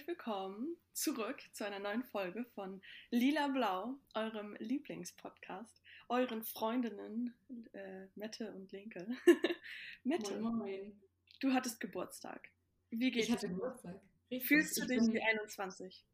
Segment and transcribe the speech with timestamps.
[0.00, 2.80] herzlich willkommen zurück zu einer neuen Folge von
[3.10, 7.34] Lila Blau, eurem Lieblingspodcast, euren Freundinnen
[7.74, 9.06] äh, Mette und Linke.
[10.04, 11.00] Mette, Moin, moin.
[11.40, 12.48] du hattest Geburtstag.
[12.88, 13.54] Wie geht's Ich hatte dir?
[13.54, 14.00] Geburtstag.
[14.30, 14.48] Richtig.
[14.48, 16.04] Fühlst du Ich dich bin- wie 21?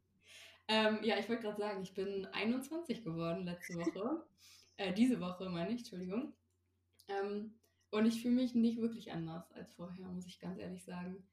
[0.66, 4.26] Ähm, ja, ich wollte gerade sagen, ich bin 21 geworden letzte Woche.
[4.78, 6.32] äh, diese Woche meine ich, Entschuldigung.
[7.08, 7.54] Ähm,
[7.90, 11.24] und ich fühle mich nicht wirklich anders als vorher, muss ich ganz ehrlich sagen.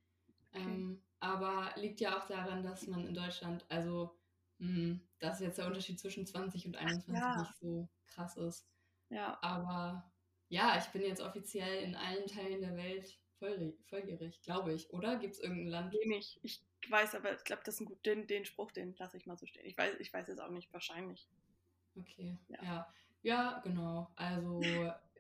[0.54, 4.14] Ähm, aber liegt ja auch daran, dass man in Deutschland, also,
[4.58, 7.40] mh, dass jetzt der Unterschied zwischen 20 und 21 ja.
[7.40, 8.68] nicht so krass ist.
[9.10, 10.12] Ja, Aber
[10.50, 15.16] ja, ich bin jetzt offiziell in allen Teilen der Welt volljährig, glaube ich, oder?
[15.18, 15.94] Gibt es irgendein Land?
[15.94, 16.40] wenig.
[16.44, 19.26] Ich weiß aber, ich glaube, das ist ein gut, den, den Spruch, den lasse ich
[19.26, 19.66] mal so stehen.
[19.66, 21.28] Ich weiß, ich weiß es auch nicht, wahrscheinlich.
[21.98, 22.64] Okay, Ja.
[22.64, 22.94] ja.
[23.22, 23.62] ja.
[23.64, 24.12] genau.
[24.18, 24.62] Also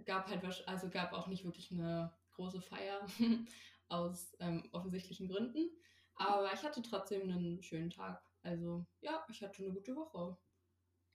[0.05, 3.05] gab halt also gab auch nicht wirklich eine große Feier
[3.89, 5.69] aus ähm, offensichtlichen Gründen.
[6.15, 8.21] Aber ich hatte trotzdem einen schönen Tag.
[8.43, 10.37] Also ja, ich hatte eine gute Woche.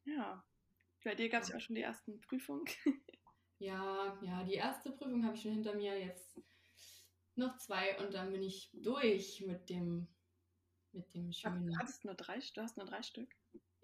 [0.04, 0.44] Ja.
[1.04, 2.64] Bei dir gab es ja auch schon die ersten Prüfungen.
[3.60, 6.40] Ja, ja, die erste Prüfung habe ich schon hinter mir, jetzt
[7.34, 10.06] noch zwei und dann bin ich durch mit dem
[10.92, 11.66] mit dem schönen.
[11.66, 13.34] Du hattest nur drei, du hast nur drei Stück.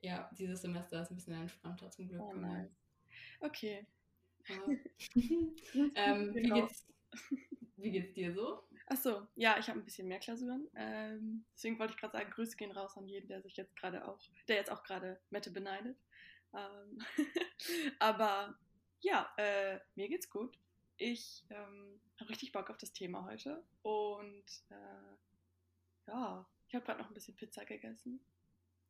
[0.00, 2.20] Ja, dieses Semester ist ein bisschen entspannter zum Glück.
[2.20, 2.70] Oh, nice.
[3.40, 3.86] Okay.
[4.48, 4.62] Ja.
[5.14, 5.54] ähm,
[6.34, 6.54] wie, Genau.
[6.54, 6.86] geht's,
[7.76, 8.62] wie geht's dir so?
[8.86, 10.68] Achso, ja, ich habe ein bisschen mehr Klausuren.
[10.74, 14.06] Ähm, deswegen wollte ich gerade sagen, Grüße gehen raus an jeden, der sich jetzt gerade
[14.06, 14.18] auch,
[14.48, 15.96] der jetzt auch gerade Mette beneidet.
[16.52, 16.98] Ähm,
[17.98, 18.58] aber
[19.00, 20.58] ja, äh, mir geht's gut.
[20.96, 23.64] Ich ähm, habe richtig Bock auf das Thema heute.
[23.82, 28.20] Und äh, ja, ich habe gerade noch ein bisschen Pizza gegessen.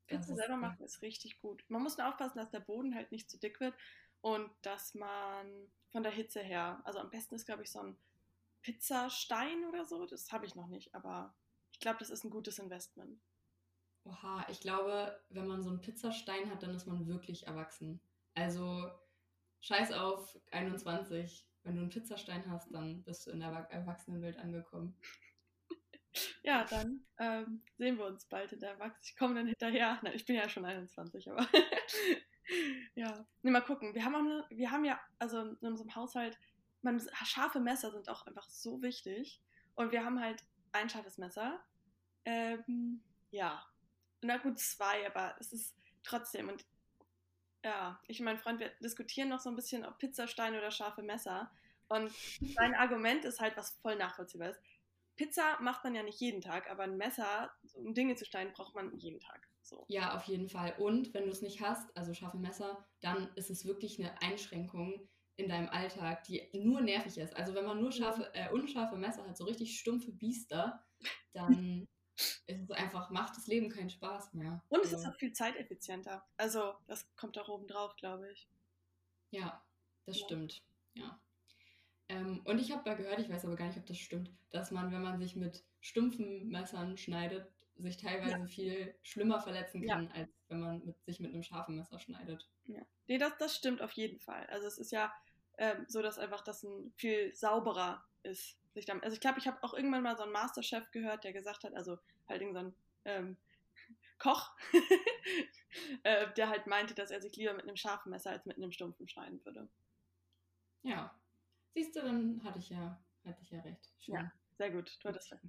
[0.07, 1.65] Pizza selber machen ist richtig gut.
[1.69, 3.75] Man muss nur aufpassen, dass der Boden halt nicht zu dick wird
[4.21, 7.97] und dass man von der Hitze her, also am besten ist, glaube ich, so ein
[8.65, 10.05] Pizzastein oder so.
[10.07, 11.35] Das habe ich noch nicht, aber
[11.73, 13.21] ich glaube, das ist ein gutes Investment.
[14.05, 18.01] Oha, ich glaube, wenn man so einen Pizzastein hat, dann ist man wirklich erwachsen.
[18.35, 18.91] Also
[19.61, 21.47] scheiß auf 21.
[21.63, 24.97] Wenn du einen Pizzastein hast, dann bist du in der Erwa- Erwachsenenwelt angekommen.
[26.45, 29.03] Ja, dann ähm, sehen wir uns bald in der Erwachsenen.
[29.03, 29.99] Ich komme dann hinterher.
[30.05, 31.45] Nein, ich bin ja schon 21, aber
[32.95, 33.27] ja.
[33.43, 33.95] Nee, mal gucken.
[33.97, 36.39] Wir haben auch eine, wir haben ja, also in unserem Haushalt,
[36.85, 39.41] man, scharfe Messer sind auch einfach so wichtig.
[39.75, 41.61] Und wir haben halt ein scharfes Messer.
[42.25, 43.65] Ähm, ja.
[44.23, 46.49] Na gut, zwei, aber es ist trotzdem.
[46.49, 46.65] Und
[47.65, 51.03] ja, ich und mein Freund, wir diskutieren noch so ein bisschen, ob Pizzasteine oder scharfe
[51.03, 51.51] Messer.
[51.89, 52.13] Und
[52.57, 54.61] sein Argument ist halt, was voll nachvollziehbar ist.
[55.17, 58.75] Pizza macht man ja nicht jeden Tag, aber ein Messer, um Dinge zu schneiden, braucht
[58.75, 59.49] man jeden Tag.
[59.63, 59.85] So.
[59.89, 60.75] Ja, auf jeden Fall.
[60.79, 65.09] Und wenn du es nicht hast, also scharfe Messer, dann ist es wirklich eine Einschränkung
[65.37, 67.35] in deinem Alltag, die nur nervig ist.
[67.37, 70.85] Also wenn man nur scharfe, äh, unscharfe Messer hat, so richtig stumpfe Biester,
[71.33, 71.87] dann
[72.47, 74.63] ist es einfach, macht das Leben keinen Spaß mehr.
[74.69, 76.25] Und es ist Also, auch viel zeiteffizienter.
[76.37, 78.49] Also, das kommt auch oben drauf, glaube ich.
[79.31, 79.63] Ja,
[80.07, 80.25] das Ja.
[80.27, 80.63] stimmt.
[80.95, 81.21] Ja.
[82.09, 84.71] Ähm, und ich habe ja gehört, ich weiß aber gar nicht, ob das stimmt, dass
[84.71, 89.97] man, wenn man sich mit stumpfen Messern schneidet, sich teilweise viel schlimmer verletzen Ja.
[89.97, 92.49] kann, als wenn man mit, sich mit einem scharfen Messer schneidet.
[92.67, 92.81] Ja.
[93.07, 94.47] Nee, das, das stimmt auf jeden Fall.
[94.47, 95.13] Also, es ist ja
[95.59, 98.57] ähm, so, dass einfach das ein viel sauberer ist.
[98.75, 101.75] Also, ich glaube, ich habe auch irgendwann mal so einen Masterchef gehört, der gesagt hat,
[101.75, 101.99] also
[102.29, 103.37] halt irgend so ein ähm,
[104.19, 104.53] Koch,
[106.03, 108.73] äh, der halt meinte, dass er sich lieber mit einem scharfen Messer als mit einem
[108.73, 109.69] stumpfen schneiden würde.
[110.83, 111.15] Ja.
[111.75, 113.91] Siehst du, dann hatte ich ja, hatte ich ja recht.
[113.99, 114.15] Schön.
[114.15, 115.43] Ja, Sehr gut, du hattest recht.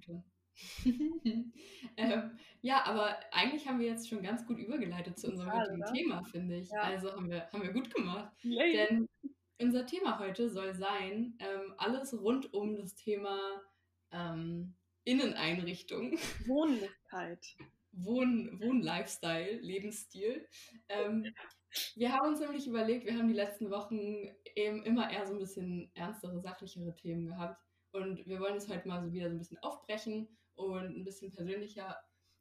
[1.96, 5.92] ähm, ja, aber eigentlich haben wir jetzt schon ganz gut übergeleitet zu unserem heutigen oder?
[5.92, 6.70] Thema, finde ich.
[6.70, 6.82] Ja.
[6.82, 8.32] Also haben wir, haben wir gut gemacht.
[8.42, 8.72] Yay.
[8.72, 9.08] Denn
[9.60, 13.38] unser Thema heute soll sein, ähm, alles rund um das Thema
[14.10, 14.74] ähm,
[15.04, 17.46] Inneneinrichtung, Wohnlichkeit.
[17.98, 20.46] Wohn, Wohn-Lifestyle, Lebensstil.
[20.90, 21.32] Ähm,
[21.94, 25.38] wir haben uns nämlich überlegt, wir haben die letzten Wochen eben immer eher so ein
[25.38, 27.62] bisschen ernstere, sachlichere Themen gehabt.
[27.92, 31.32] Und wir wollen es heute mal so wieder so ein bisschen aufbrechen und ein bisschen
[31.32, 31.96] persönlicher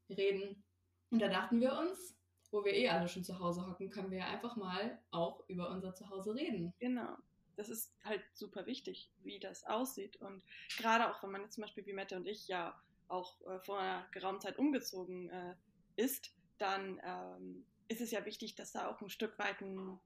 [0.09, 0.63] reden.
[1.11, 2.15] Und da dachten wir uns,
[2.51, 5.69] wo wir eh alle schon zu Hause hocken, können wir ja einfach mal auch über
[5.69, 6.73] unser Zuhause reden.
[6.79, 7.17] Genau.
[7.55, 10.17] Das ist halt super wichtig, wie das aussieht.
[10.17, 10.43] Und
[10.77, 12.77] gerade auch, wenn man jetzt zum Beispiel wie Mette und ich ja
[13.07, 15.55] auch äh, vor einer geraumen Zeit umgezogen äh,
[15.95, 19.99] ist, dann ähm, ist es ja wichtig, dass da auch ein Stück weit ein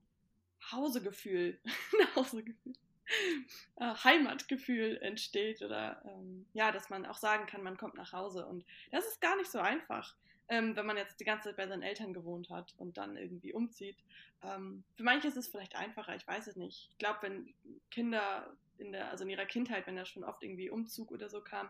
[0.71, 1.59] Hausegefühl,
[2.00, 2.73] ein Hausegefühl,
[3.79, 8.45] Heimatgefühl entsteht oder ähm, ja, dass man auch sagen kann, man kommt nach Hause.
[8.45, 10.15] Und das ist gar nicht so einfach,
[10.47, 13.53] ähm, wenn man jetzt die ganze Zeit bei seinen Eltern gewohnt hat und dann irgendwie
[13.53, 13.97] umzieht.
[14.44, 16.89] Ähm, für manche ist es vielleicht einfacher, ich weiß es nicht.
[16.91, 17.53] Ich glaube, wenn
[17.91, 21.41] Kinder in der, also in ihrer Kindheit, wenn da schon oft irgendwie Umzug oder so
[21.41, 21.69] kam,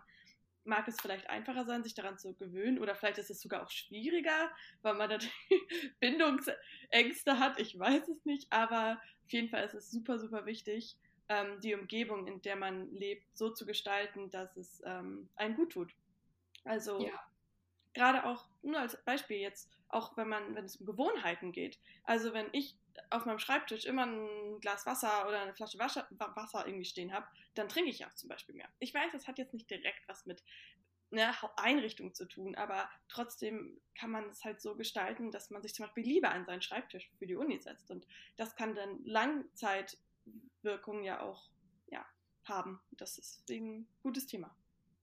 [0.66, 3.72] mag es vielleicht einfacher sein, sich daran zu gewöhnen oder vielleicht ist es sogar auch
[3.72, 4.52] schwieriger,
[4.82, 5.22] weil man dann
[6.00, 7.60] Bindungsängste hat.
[7.60, 10.96] Ich weiß es nicht, aber auf jeden Fall ist es super, super wichtig,
[11.30, 15.72] ähm, die Umgebung, in der man lebt, so zu gestalten, dass es ähm, einem gut
[15.72, 15.94] tut.
[16.66, 17.14] Also ja.
[17.94, 21.80] gerade auch, nur als Beispiel jetzt, auch wenn man, wenn es um Gewohnheiten geht.
[22.04, 22.76] Also wenn ich
[23.12, 27.28] auf meinem Schreibtisch immer ein Glas Wasser oder eine Flasche Wasser, Wasser irgendwie stehen habe,
[27.56, 28.70] dann trinke ich auch zum Beispiel mehr.
[28.80, 30.44] Ich weiß, das hat jetzt nicht direkt was mit
[31.12, 35.74] ne, Einrichtung zu tun, aber trotzdem kann man es halt so gestalten, dass man sich
[35.74, 37.90] zum Beispiel lieber an seinen Schreibtisch für die Uni setzt.
[37.92, 38.06] Und
[38.38, 39.04] das kann dann
[40.26, 41.50] Langzeitwirkungen ja auch
[41.88, 42.06] ja,
[42.44, 42.80] haben.
[42.92, 44.56] Das ist deswegen ein gutes Thema.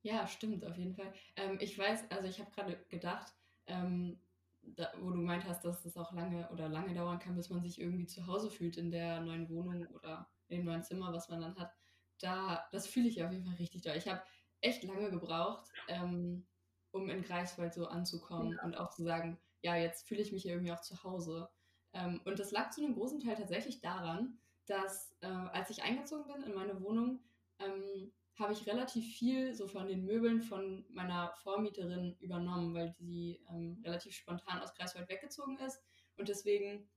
[0.02, 1.12] Ja, stimmt, auf jeden Fall.
[1.36, 3.32] Ähm, ich weiß, also ich habe gerade gedacht,
[3.66, 4.20] ähm,
[4.62, 7.62] da, wo du meint hast, dass es auch lange oder lange dauern kann, bis man
[7.62, 11.28] sich irgendwie zu Hause fühlt in der neuen Wohnung oder in dem neuen Zimmer, was
[11.28, 11.72] man dann hat.
[12.18, 13.96] Da, das fühle ich auf jeden Fall richtig doll.
[13.96, 14.22] Ich habe
[14.60, 16.46] echt lange gebraucht, ähm,
[16.90, 18.64] um in Greifswald so anzukommen ja.
[18.64, 21.48] und auch zu sagen, ja, jetzt fühle ich mich hier irgendwie auch zu Hause.
[21.92, 26.32] Ähm, und das lag zu einem großen Teil tatsächlich daran, dass äh, als ich eingezogen
[26.32, 27.20] bin in meine Wohnung,
[27.58, 33.40] ähm, habe ich relativ viel so von den Möbeln von meiner Vormieterin übernommen, weil sie
[33.50, 35.82] ähm, relativ spontan aus Greifswald weggezogen ist
[36.16, 36.88] und deswegen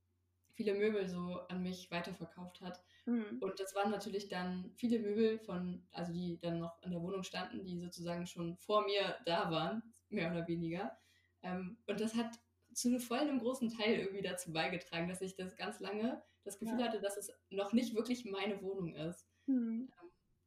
[0.52, 2.84] viele Möbel so an mich weiterverkauft hat.
[3.06, 3.38] Mhm.
[3.40, 7.24] Und das waren natürlich dann viele Möbel von, also die dann noch in der Wohnung
[7.24, 10.98] standen, die sozusagen schon vor mir da waren, mehr oder weniger.
[11.42, 12.38] Ähm, und das hat
[12.74, 16.80] zu voll einem großen Teil irgendwie dazu beigetragen, dass ich das ganz lange das Gefühl
[16.80, 16.88] ja.
[16.88, 19.28] hatte, dass es noch nicht wirklich meine Wohnung ist.
[19.46, 19.92] Mhm.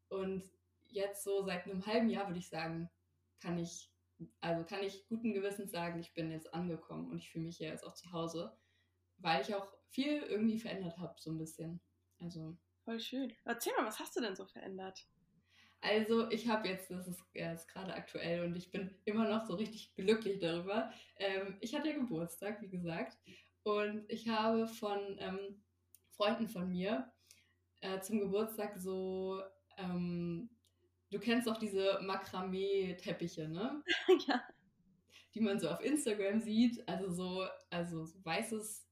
[0.09, 0.45] Und
[0.89, 2.91] jetzt so seit einem halben Jahr, würde ich sagen,
[3.41, 3.91] kann ich,
[4.41, 7.69] also kann ich guten Gewissens sagen, ich bin jetzt angekommen und ich fühle mich hier
[7.69, 8.57] jetzt auch zu Hause,
[9.19, 11.81] weil ich auch viel irgendwie verändert habe, so ein bisschen.
[12.19, 12.57] Also.
[12.85, 13.33] Voll schön.
[13.45, 15.07] Erzähl mal, was hast du denn so verändert?
[15.81, 19.47] Also, ich habe jetzt, das ist, ja, ist gerade aktuell und ich bin immer noch
[19.47, 20.93] so richtig glücklich darüber.
[21.17, 23.19] Ähm, ich hatte ja Geburtstag, wie gesagt,
[23.65, 25.63] und ich habe von ähm,
[26.23, 27.13] Freunden von mir
[27.81, 29.43] äh, zum Geburtstag so
[29.77, 30.49] ähm,
[31.11, 33.83] Du kennst auch diese Makramee-Teppiche, ne?
[34.29, 34.43] ja.
[35.35, 36.89] Die man so auf Instagram sieht.
[36.89, 38.87] Also so, also so weißes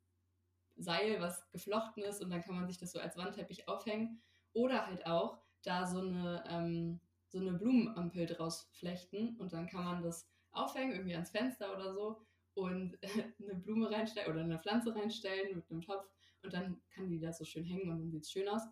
[0.77, 4.21] Seil, was geflochten ist und dann kann man sich das so als Wandteppich aufhängen.
[4.53, 9.85] Oder halt auch da so eine, ähm, so eine Blumenampel draus flechten und dann kann
[9.85, 12.21] man das aufhängen, irgendwie ans Fenster oder so
[12.53, 12.99] und
[13.41, 16.07] eine Blume reinstellen oder eine Pflanze reinstellen mit einem Topf
[16.43, 18.63] und dann kann die da so schön hängen und dann sieht es schön aus.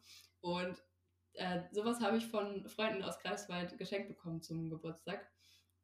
[0.40, 0.82] Und
[1.34, 5.30] äh, sowas habe ich von Freunden aus Greifswald geschenkt bekommen zum Geburtstag.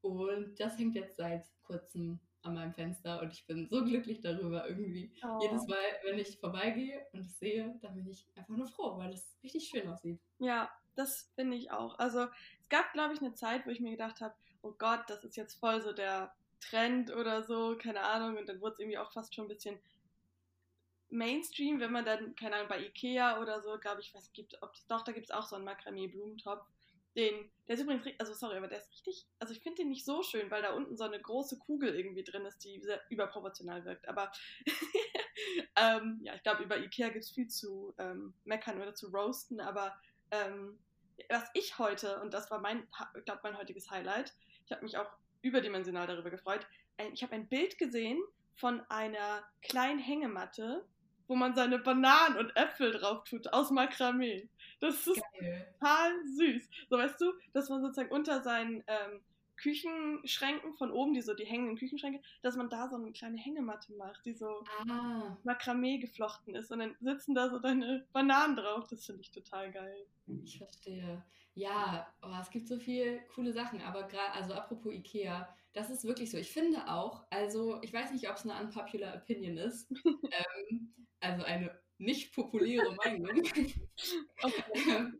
[0.00, 4.68] Und das hängt jetzt seit kurzem an meinem Fenster und ich bin so glücklich darüber
[4.68, 5.10] irgendwie.
[5.22, 5.38] Oh.
[5.40, 9.12] Jedes Mal, wenn ich vorbeigehe und es sehe, dann bin ich einfach nur froh, weil
[9.12, 10.20] es richtig schön aussieht.
[10.38, 11.98] Ja, das finde ich auch.
[11.98, 12.24] Also
[12.60, 15.36] es gab, glaube ich, eine Zeit, wo ich mir gedacht habe, oh Gott, das ist
[15.36, 18.36] jetzt voll so der Trend oder so, keine Ahnung.
[18.36, 19.78] Und dann wurde es irgendwie auch fast schon ein bisschen
[21.14, 24.74] Mainstream, wenn man dann, keine Ahnung, bei Ikea oder so, glaube ich, was gibt, ob
[24.88, 26.66] doch, da gibt es auch so einen Makramee-Blumentopf.
[27.16, 30.04] Den, der ist übrigens, also sorry, aber der ist richtig, also ich finde den nicht
[30.04, 33.84] so schön, weil da unten so eine große Kugel irgendwie drin ist, die sehr überproportional
[33.84, 34.08] wirkt.
[34.08, 34.32] Aber
[35.76, 39.60] ähm, ja, ich glaube, über Ikea gibt es viel zu ähm, meckern oder zu roasten,
[39.60, 39.96] aber
[40.32, 40.80] ähm,
[41.28, 44.34] was ich heute, und das war mein, ich glaube, mein heutiges Highlight,
[44.66, 45.10] ich habe mich auch
[45.42, 46.66] überdimensional darüber gefreut,
[47.12, 48.20] ich habe ein Bild gesehen
[48.56, 50.84] von einer kleinen Hängematte,
[51.26, 54.48] wo man seine Bananen und Äpfel drauf tut aus Makramee.
[54.80, 55.66] Das ist Geil.
[55.80, 56.68] total süß.
[56.90, 59.20] So weißt du, dass man sozusagen unter seinen ähm,
[59.56, 63.92] Küchenschränken von oben, die so die hängenden Küchenschränke, dass man da so eine kleine Hängematte
[63.94, 65.36] macht, die so ah.
[65.44, 68.88] Makramee geflochten ist und dann sitzen da so deine Bananen drauf.
[68.88, 70.06] Das finde ich total geil.
[70.42, 71.24] Ich verstehe.
[71.54, 76.04] Ja, oh, es gibt so viele coole Sachen, aber gerade, also apropos Ikea, das ist
[76.04, 76.36] wirklich so.
[76.36, 80.92] Ich finde auch, also ich weiß nicht, ob es eine unpopular Opinion ist, ähm,
[81.24, 83.74] also eine nicht populäre Meinung okay.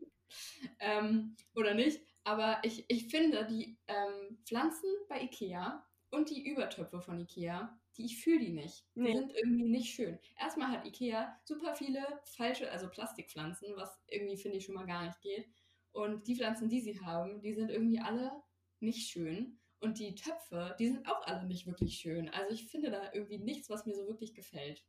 [0.79, 7.01] ähm, oder nicht, aber ich, ich finde die ähm, Pflanzen bei Ikea und die Übertöpfe
[7.01, 8.85] von Ikea, die ich fühle die nicht.
[8.95, 9.13] Die nee.
[9.13, 10.19] sind irgendwie nicht schön.
[10.37, 15.05] Erstmal hat Ikea super viele falsche, also Plastikpflanzen, was irgendwie finde ich schon mal gar
[15.05, 15.47] nicht geht.
[15.91, 18.31] Und die Pflanzen, die sie haben, die sind irgendwie alle
[18.79, 19.59] nicht schön.
[19.79, 22.29] Und die Töpfe, die sind auch alle nicht wirklich schön.
[22.29, 24.83] Also ich finde da irgendwie nichts, was mir so wirklich gefällt.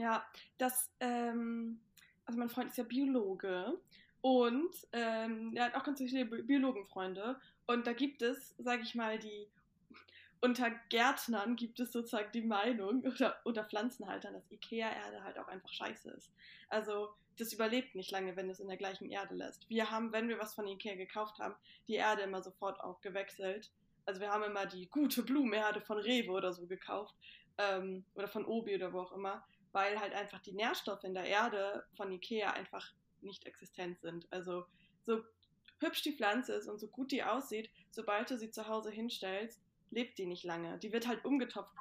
[0.00, 0.24] Ja,
[0.56, 1.78] das, ähm,
[2.24, 3.78] also mein Freund ist ja Biologe
[4.22, 7.38] und ähm, er hat auch ganz viele Biologenfreunde.
[7.66, 9.46] Und da gibt es, sage ich mal, die
[10.40, 15.70] unter Gärtnern gibt es sozusagen die Meinung oder unter Pflanzenhaltern, dass Ikea-Erde halt auch einfach
[15.70, 16.32] scheiße ist.
[16.70, 19.68] Also das überlebt nicht lange, wenn es in der gleichen Erde lässt.
[19.68, 21.56] Wir haben, wenn wir was von Ikea gekauft haben,
[21.88, 23.70] die Erde immer sofort auch gewechselt.
[24.06, 27.14] Also wir haben immer die gute Blumenerde von Rewe oder so gekauft
[27.58, 31.24] ähm, oder von Obi oder wo auch immer, weil halt einfach die Nährstoffe in der
[31.24, 34.26] Erde von Ikea einfach nicht existent sind.
[34.30, 34.64] Also
[35.02, 35.22] so
[35.80, 39.60] hübsch die Pflanze ist und so gut die aussieht, sobald du sie zu Hause hinstellst,
[39.90, 40.78] lebt die nicht lange.
[40.78, 41.74] Die wird halt umgetopft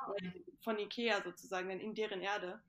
[0.61, 2.61] von Ikea sozusagen in deren Erde.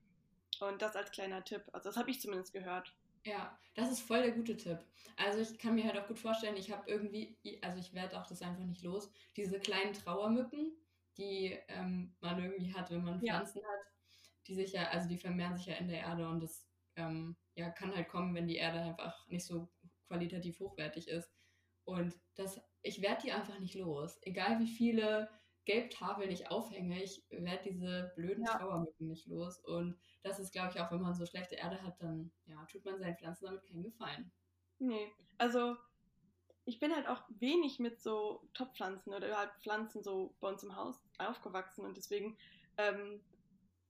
[0.59, 1.63] Und das als kleiner Tipp.
[1.71, 2.93] Also das habe ich zumindest gehört.
[3.23, 4.79] Ja, das ist voll der gute Tipp.
[5.17, 8.27] Also ich kann mir halt auch gut vorstellen, ich habe irgendwie, also ich werde auch
[8.27, 10.71] das einfach nicht los, diese kleinen Trauermücken,
[11.17, 13.67] die ähm, man irgendwie hat, wenn man Pflanzen ja.
[13.67, 13.85] hat,
[14.47, 17.69] die sich ja, also die vermehren sich ja in der Erde und das ähm, ja,
[17.69, 19.69] kann halt kommen, wenn die Erde einfach nicht so
[20.07, 21.31] qualitativ hochwertig ist.
[21.83, 24.19] Und das, ich werde die einfach nicht los.
[24.21, 25.29] Egal wie viele
[25.65, 28.57] Gelbtafeln ich aufhänge, ich werde diese blöden ja.
[28.57, 29.59] Trauermücken nicht los.
[29.59, 32.85] Und das ist, glaube ich, auch wenn man so schlechte Erde hat, dann ja, tut
[32.85, 34.31] man seinen Pflanzen damit keinen Gefallen.
[34.79, 35.77] Nee, also
[36.65, 40.75] ich bin halt auch wenig mit so Topfpflanzen oder überhaupt Pflanzen so bei uns im
[40.75, 42.37] Haus aufgewachsen und deswegen
[42.77, 43.21] ähm,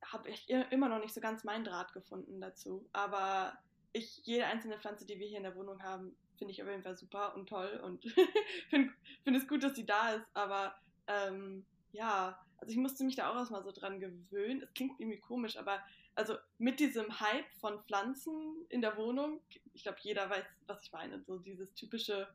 [0.04, 2.88] habe ich immer noch nicht so ganz meinen Draht gefunden dazu.
[2.94, 3.58] Aber
[3.94, 6.84] ich, jede einzelne Pflanze, die wir hier in der Wohnung haben, finde ich auf jeden
[6.84, 8.04] Fall super und toll und
[8.70, 8.92] finde
[9.24, 10.26] find es gut, dass sie da ist.
[10.34, 10.76] Aber
[11.08, 14.62] ähm, ja, also ich musste mich da auch erstmal so dran gewöhnen.
[14.64, 15.82] Es klingt irgendwie komisch, aber
[16.16, 19.42] also mit diesem Hype von Pflanzen in der Wohnung,
[19.74, 22.28] ich glaube, jeder weiß, was ich meine, so dieses typische,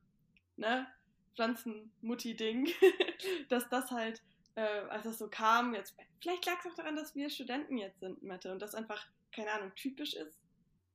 [0.57, 0.87] ne,
[1.35, 2.69] Pflanzenmutti-Ding,
[3.49, 4.23] dass das halt,
[4.57, 8.01] äh, als das so kam, jetzt, vielleicht lag es auch daran, dass wir Studenten jetzt
[8.01, 10.41] sind, Mette, und das einfach, keine Ahnung, typisch ist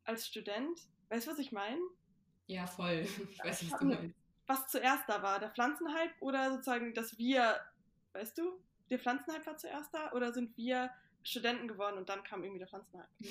[0.04, 0.82] als Student.
[1.10, 1.80] Weißt du, was ich meine?
[2.48, 3.08] Ja, voll.
[3.32, 4.16] Ich weiß, was du meinst.
[4.48, 7.62] Was zuerst da war, der Pflanzenhype oder sozusagen, dass wir,
[8.14, 10.90] weißt du, der Pflanzenhype war zuerst da oder sind wir
[11.24, 13.08] Studenten geworden und dann kam irgendwie der Pflanzenhype?
[13.20, 13.30] das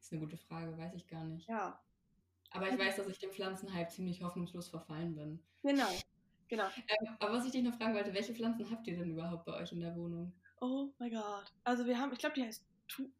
[0.00, 1.46] ist eine gute Frage, weiß ich gar nicht.
[1.46, 1.80] Ja.
[2.52, 5.42] Aber ich weiß, dass ich dem Pflanzenhype ziemlich hoffnungslos verfallen bin.
[5.62, 5.90] Genau,
[6.48, 6.66] genau.
[6.76, 9.54] Ähm, aber was ich dich noch fragen wollte, welche Pflanzen habt ihr denn überhaupt bei
[9.54, 10.32] euch in der Wohnung?
[10.60, 11.52] Oh mein Gott.
[11.64, 12.64] Also wir haben, ich glaube, die heißt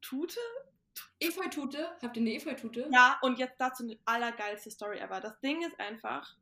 [0.00, 0.38] Tute
[1.20, 1.88] Efeutute?
[2.00, 2.88] Habt ihr eine Efeutute?
[2.92, 5.20] Ja, und jetzt dazu eine allergeilste Story ever.
[5.20, 6.36] Das Ding ist einfach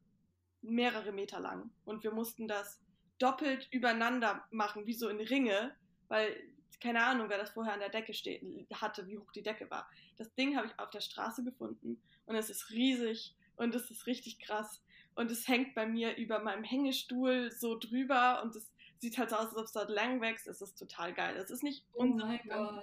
[0.62, 1.70] mehrere Meter lang.
[1.84, 2.80] Und wir mussten das
[3.18, 5.74] doppelt übereinander machen, wie so in Ringe,
[6.08, 6.36] weil
[6.80, 8.42] keine Ahnung, wer das vorher an der Decke steht,
[8.74, 9.88] hatte, wie hoch die Decke war.
[10.16, 14.06] Das Ding habe ich auf der Straße gefunden und es ist riesig und es ist
[14.06, 14.82] richtig krass.
[15.14, 19.36] Und es hängt bei mir über meinem Hängestuhl so drüber und es sieht halt so
[19.36, 20.46] aus, als ob es dort lang wächst.
[20.46, 21.36] Es ist total geil.
[21.36, 22.82] Es ist nicht oh mein Gott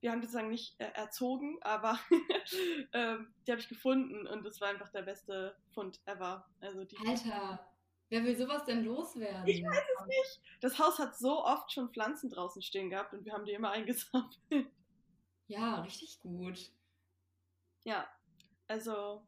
[0.00, 1.98] wir haben die sozusagen nicht äh, erzogen, aber
[2.92, 6.46] ähm, die habe ich gefunden und es war einfach der beste Fund ever.
[6.60, 7.66] Also die Alter,
[8.08, 9.46] wer will sowas denn loswerden?
[9.46, 10.40] Ich weiß es nicht.
[10.60, 13.70] Das Haus hat so oft schon Pflanzen draußen stehen gehabt und wir haben die immer
[13.70, 14.38] eingesammelt.
[15.48, 16.70] Ja, richtig gut.
[17.84, 18.08] Ja,
[18.68, 19.26] also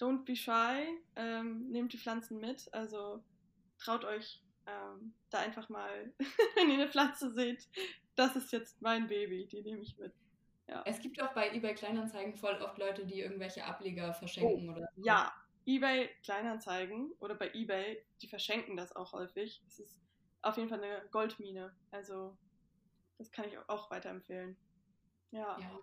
[0.00, 3.22] don't be shy, ähm, nehmt die Pflanzen mit, also
[3.78, 6.12] traut euch ähm, da einfach mal,
[6.54, 7.68] wenn ihr eine Pflanze seht,
[8.16, 10.12] das ist jetzt mein Baby, die nehme ich mit.
[10.68, 10.82] Ja.
[10.86, 14.88] Es gibt auch bei eBay Kleinanzeigen voll oft Leute, die irgendwelche Ableger verschenken oh, oder
[14.94, 15.02] so.
[15.04, 15.32] Ja,
[15.66, 19.62] eBay Kleinanzeigen oder bei eBay, die verschenken das auch häufig.
[19.66, 20.00] Es ist
[20.42, 21.74] auf jeden Fall eine Goldmine.
[21.90, 22.36] Also,
[23.18, 24.56] das kann ich auch weiterempfehlen.
[25.32, 25.58] Ja.
[25.58, 25.80] ja.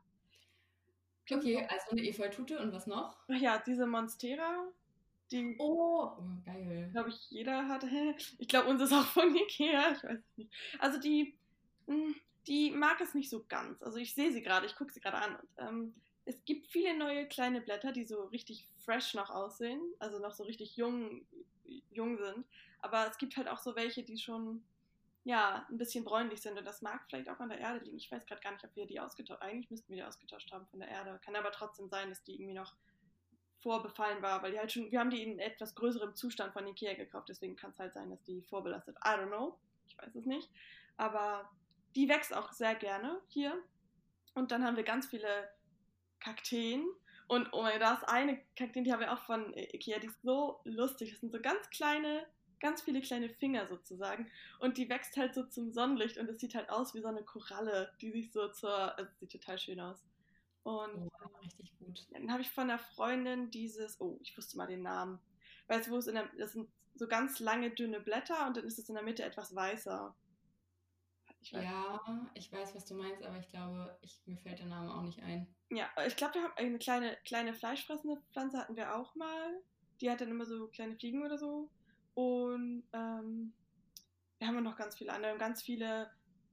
[1.31, 3.17] Okay, also eine Efeutute und was noch?
[3.27, 4.67] Ja, diese Monstera,
[5.31, 6.89] die, oh, oh geil.
[6.93, 7.83] Glaube ich, jeder hat.
[8.39, 9.91] Ich glaube, uns ist auch von Ikea.
[9.91, 10.51] Ich weiß nicht.
[10.79, 11.37] Also die,
[11.87, 12.15] hm,
[12.47, 13.81] die mag es nicht so ganz.
[13.81, 15.35] Also ich sehe sie gerade, ich gucke sie gerade an.
[15.35, 20.19] Und, ähm, es gibt viele neue kleine Blätter, die so richtig fresh noch aussehen, also
[20.19, 21.25] noch so richtig jung,
[21.91, 22.45] jung sind.
[22.81, 24.61] Aber es gibt halt auch so welche, die schon
[25.27, 26.57] ja, ein bisschen bräunlich sind.
[26.57, 27.97] Und das mag vielleicht auch an der Erde liegen.
[27.97, 29.49] Ich weiß gerade gar nicht, ob wir die ausgetauscht haben.
[29.49, 31.19] Eigentlich müssten wir die ausgetauscht haben von der Erde.
[31.23, 32.73] Kann aber trotzdem sein, dass die irgendwie noch
[33.59, 36.93] vorbefallen war, weil die halt schon, wir haben die in etwas größerem Zustand von Ikea
[36.93, 38.95] gekauft, deswegen kann es halt sein, dass die vorbelastet.
[38.97, 40.49] I don't know, ich weiß es nicht.
[40.95, 41.49] Aber
[41.95, 43.61] die wächst auch sehr gerne hier.
[44.33, 45.49] Und dann haben wir ganz viele
[46.21, 46.85] Kakteen.
[47.27, 50.21] Und oh mein Gott, das eine Kakteen, die haben wir auch von Ikea, die ist
[50.21, 51.11] so lustig.
[51.11, 52.25] Das sind so ganz kleine,
[52.59, 54.29] ganz viele kleine Finger sozusagen.
[54.59, 57.23] Und die wächst halt so zum Sonnenlicht und es sieht halt aus wie so eine
[57.23, 60.03] Koralle, die sich so zur, also sieht total schön aus.
[60.63, 62.05] Und oh, richtig gut.
[62.11, 65.19] Dann habe ich von einer Freundin dieses, oh, ich wusste mal den Namen.
[65.67, 68.65] Weißt du, wo es in der, das sind so ganz lange, dünne Blätter und dann
[68.65, 70.15] ist es in der Mitte etwas weißer.
[71.39, 74.93] Ich ja, ich weiß, was du meinst, aber ich glaube, ich, mir fällt der Name
[74.93, 75.47] auch nicht ein.
[75.69, 79.61] Ja, ich glaube, wir haben eine kleine, kleine fleischfressende Pflanze hatten wir auch mal.
[80.01, 81.69] Die hat dann immer so kleine Fliegen oder so.
[82.17, 83.53] Und ähm,
[84.39, 86.09] wir haben noch ganz viele andere, ganz viele,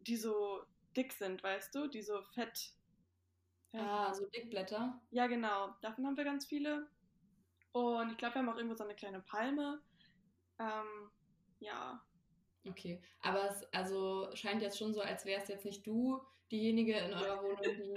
[0.06, 0.62] die so
[0.94, 2.75] dick sind, weißt du, die so fett.
[3.73, 5.00] Ah, so Dickblätter.
[5.11, 5.75] Ja, genau.
[5.80, 6.87] Davon haben wir ganz viele.
[7.73, 9.80] Und ich glaube, wir haben auch irgendwo so eine kleine Palme.
[10.59, 11.11] Ähm,
[11.61, 12.04] ja.
[12.68, 16.21] Okay, aber es also scheint jetzt schon so, als wärst jetzt nicht du
[16.52, 17.94] diejenige in eurer Wohnung, die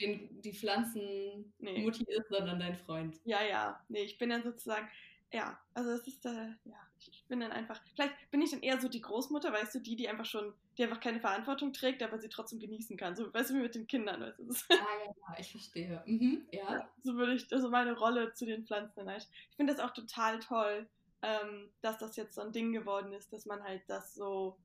[0.00, 2.16] den, die Pflanzenmutti nee.
[2.16, 3.20] ist, sondern dein Freund.
[3.24, 3.84] Ja, ja.
[3.88, 4.88] Nee, ich bin dann sozusagen,
[5.32, 8.80] ja, also es ist, äh, ja, ich bin dann einfach, vielleicht bin ich dann eher
[8.80, 12.18] so die Großmutter, weißt du, die, die einfach schon, die einfach keine Verantwortung trägt, aber
[12.18, 13.16] sie trotzdem genießen kann.
[13.16, 14.44] So, weißt du, wie mit den Kindern, weißt du.
[14.70, 16.02] Ah, ja, ja, ich verstehe.
[16.06, 16.74] Mhm, ja.
[16.76, 16.88] ja.
[17.02, 19.08] So würde ich, also meine Rolle zu den Pflanzen.
[19.08, 20.88] Ich finde das auch total toll,
[21.22, 24.56] ähm, dass das jetzt so ein Ding geworden ist, dass man halt das so,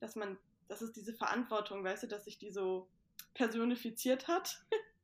[0.00, 2.88] dass man, das ist diese Verantwortung, weißt du, dass sich die so
[3.34, 4.64] personifiziert hat.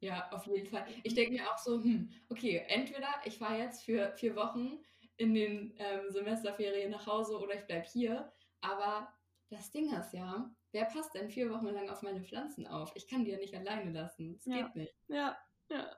[0.00, 0.86] Ja, auf jeden Fall.
[1.02, 4.78] Ich denke mir auch so, hm, okay, entweder ich fahre jetzt für vier Wochen
[5.16, 8.32] in den ähm, Semesterferien nach Hause oder ich bleibe hier.
[8.60, 9.12] Aber
[9.50, 12.92] das Ding ist ja, wer passt denn vier Wochen lang auf meine Pflanzen auf?
[12.94, 14.34] Ich kann die ja nicht alleine lassen.
[14.34, 14.62] Das ja.
[14.62, 14.94] geht nicht.
[15.08, 15.36] Ja,
[15.70, 15.96] ja.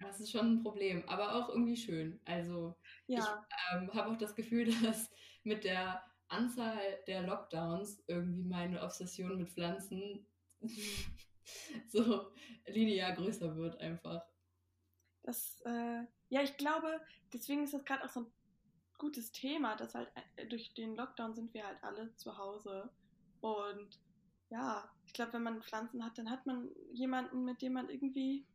[0.00, 2.20] Das ist schon ein Problem, aber auch irgendwie schön.
[2.24, 2.76] Also
[3.08, 3.18] ja.
[3.18, 5.10] ich ähm, habe auch das Gefühl, dass
[5.42, 10.24] mit der Anzahl der Lockdowns irgendwie meine Obsession mit Pflanzen
[11.88, 12.30] so
[12.66, 14.24] linear größer wird einfach.
[15.22, 17.00] Das, äh, ja, ich glaube,
[17.32, 18.32] deswegen ist das gerade auch so ein
[18.98, 22.90] gutes Thema, dass halt äh, durch den Lockdown sind wir halt alle zu Hause
[23.40, 24.00] und
[24.50, 28.46] ja, ich glaube, wenn man Pflanzen hat, dann hat man jemanden, mit dem man irgendwie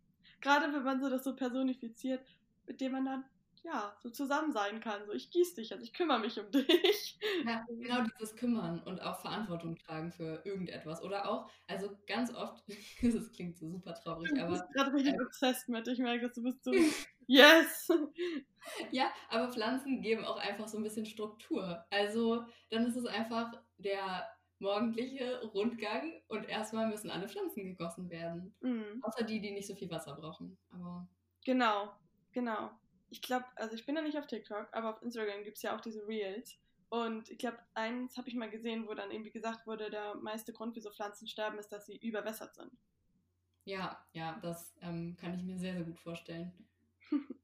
[0.42, 2.26] gerade wenn man so das so personifiziert,
[2.68, 3.26] mit dem man dann
[3.64, 5.06] ja, so zusammen sein kann.
[5.06, 7.20] So, ich gieße dich, also ich kümmere mich um dich.
[7.46, 11.02] Ja, genau dieses Kümmern und auch Verantwortung tragen für irgendetwas.
[11.02, 12.64] Oder auch, also ganz oft,
[13.02, 14.48] das klingt so super traurig, aber.
[14.48, 15.88] Du bist gerade richtig äh, obsessed mit.
[15.88, 16.72] Ich merke, dass du bist so,
[17.28, 17.90] yes!
[18.92, 21.86] Ja, aber Pflanzen geben auch einfach so ein bisschen Struktur.
[21.90, 24.28] Also, dann ist es einfach der
[24.60, 28.56] morgendliche Rundgang und erstmal müssen alle Pflanzen gegossen werden.
[28.62, 29.02] Mhm.
[29.02, 30.58] Außer die, die nicht so viel Wasser brauchen.
[30.72, 31.08] Aber
[31.44, 31.94] genau,
[32.32, 32.72] genau.
[33.10, 35.76] Ich glaube, also ich bin ja nicht auf TikTok, aber auf Instagram gibt es ja
[35.76, 36.58] auch diese Reels.
[36.90, 40.54] Und ich glaube, eins habe ich mal gesehen, wo dann irgendwie gesagt wurde, der meiste
[40.54, 42.72] Grund, wieso Pflanzen sterben, ist, dass sie überwässert sind.
[43.66, 46.52] Ja, ja, das ähm, kann ich mir sehr, sehr gut vorstellen.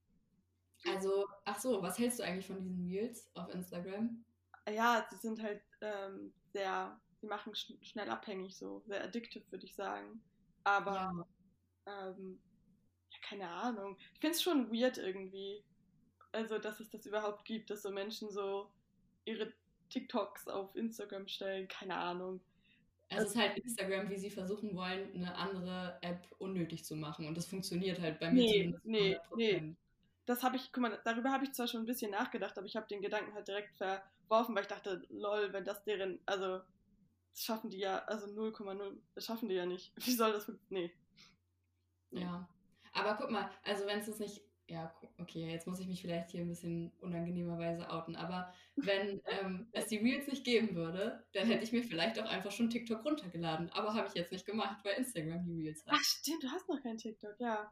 [0.86, 4.24] also, ach so, was hältst du eigentlich von diesen Reels auf Instagram?
[4.70, 9.66] Ja, sie sind halt ähm, sehr sie machen sch schnell abhängig, so sehr addictive, würde
[9.66, 10.22] ich sagen.
[10.64, 11.28] Aber, ja.
[11.86, 12.40] Ähm,
[13.22, 13.98] keine Ahnung.
[14.14, 15.64] Ich finde es schon weird irgendwie.
[16.32, 18.70] Also, dass es das überhaupt gibt, dass so Menschen so
[19.26, 19.52] ihre
[19.90, 21.68] TikToks auf Instagram stellen.
[21.68, 22.42] Keine Ahnung.
[23.10, 27.28] Es ist halt Instagram, wie sie versuchen wollen, eine andere App unnötig zu machen.
[27.28, 28.86] Und das funktioniert halt bei mir nee, zumindest.
[28.86, 29.36] Nee, 100%.
[29.36, 29.76] nee.
[30.28, 32.76] Das habe ich, guck mal, darüber habe ich zwar schon ein bisschen nachgedacht, aber ich
[32.76, 36.62] habe den Gedanken halt direkt verworfen, weil ich dachte, lol, wenn das deren, also
[37.32, 39.92] das schaffen die ja, also 0,0, das schaffen die ja nicht.
[40.06, 40.94] Wie soll das Nee.
[42.12, 42.48] Ja.
[42.94, 46.30] Aber guck mal, also wenn es das nicht, ja, okay, jetzt muss ich mich vielleicht
[46.30, 51.48] hier ein bisschen unangenehmerweise outen, aber wenn ähm, es die Reels nicht geben würde, dann
[51.48, 53.70] hätte ich mir vielleicht auch einfach schon TikTok runtergeladen.
[53.72, 55.94] Aber habe ich jetzt nicht gemacht, weil Instagram die Reels hat.
[55.96, 57.72] Ach stimmt, du hast noch kein TikTok, ja.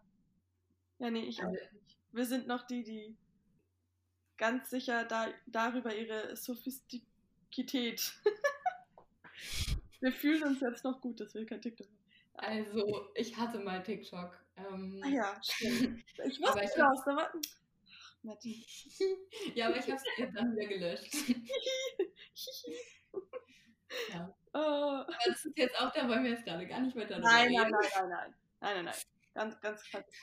[1.00, 1.98] Ja, nee, ich also, auch nicht.
[2.12, 3.16] Wir sind noch die, die
[4.38, 8.14] ganz sicher da, darüber ihre Sophistikität
[10.00, 11.98] Wir fühlen uns jetzt noch gut, dass wir kein TikTok haben.
[12.38, 14.38] Also, ich hatte mal TikTok.
[14.58, 16.04] Ähm, ah ja, stimmt.
[16.26, 17.32] Ich wusste nicht, was da war.
[18.24, 18.54] Martin.
[19.56, 21.14] ja, aber ich habe es eh dann wieder gelöscht.
[24.14, 24.36] ja.
[24.54, 24.58] oh.
[24.58, 27.52] Aber das ist jetzt auch, da wollen wir jetzt gerade gar nicht weiter darüber nein,
[27.52, 28.96] nein, nein, nein, nein, nein, nein, nein.
[29.34, 30.14] Ganz, ganz krasses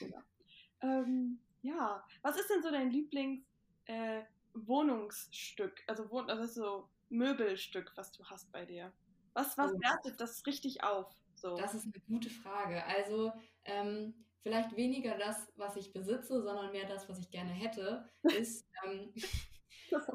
[0.82, 5.80] Ähm, ja, was ist denn so dein Lieblingswohnungsstück?
[5.80, 8.92] Äh, also, Wohn also so Möbelstück, was du hast bei dir?
[9.32, 9.80] Was, was oh.
[9.80, 11.12] wertet das richtig auf?
[11.44, 11.56] So.
[11.56, 12.82] Das ist eine gute Frage.
[12.86, 13.30] Also
[13.66, 18.66] ähm, vielleicht weniger das, was ich besitze, sondern mehr das, was ich gerne hätte, ist
[18.82, 19.12] ähm,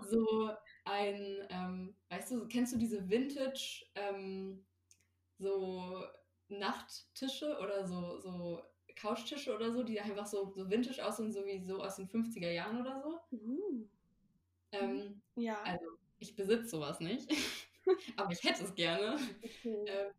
[0.09, 0.49] so
[0.85, 4.65] ein, ähm, weißt du, kennst du diese Vintage, ähm,
[5.37, 6.03] so
[6.47, 8.63] Nachttische oder so, so
[8.99, 12.49] Couchtische oder so, die einfach so, so vintage aussehen, so wie so aus den 50er
[12.49, 13.37] Jahren oder so?
[13.37, 13.87] Uh.
[14.71, 15.61] Ähm, ja.
[15.61, 15.85] Also,
[16.17, 17.31] ich besitze sowas nicht.
[18.17, 19.19] aber ich hätte es gerne.
[19.43, 19.85] Okay.
[19.85, 20.11] Ähm,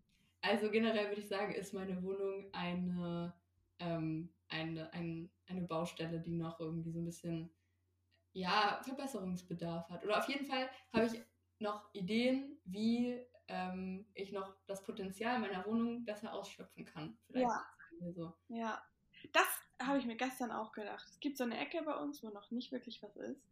[0.42, 3.34] also generell würde ich sagen, ist meine Wohnung eine,
[3.78, 7.50] ähm, eine, ein, eine Baustelle, die noch irgendwie so ein bisschen
[8.32, 10.04] ja, Verbesserungsbedarf hat.
[10.04, 11.20] Oder auf jeden Fall habe ich
[11.58, 17.18] noch Ideen, wie ähm, ich noch das Potenzial meiner Wohnung besser ausschöpfen kann.
[17.26, 18.12] Vielleicht ja.
[18.12, 18.32] so.
[18.48, 18.82] Ja,
[19.32, 19.46] das
[19.82, 21.06] habe ich mir gestern auch gedacht.
[21.08, 23.42] Es gibt so eine Ecke bei uns, wo noch nicht wirklich was ist.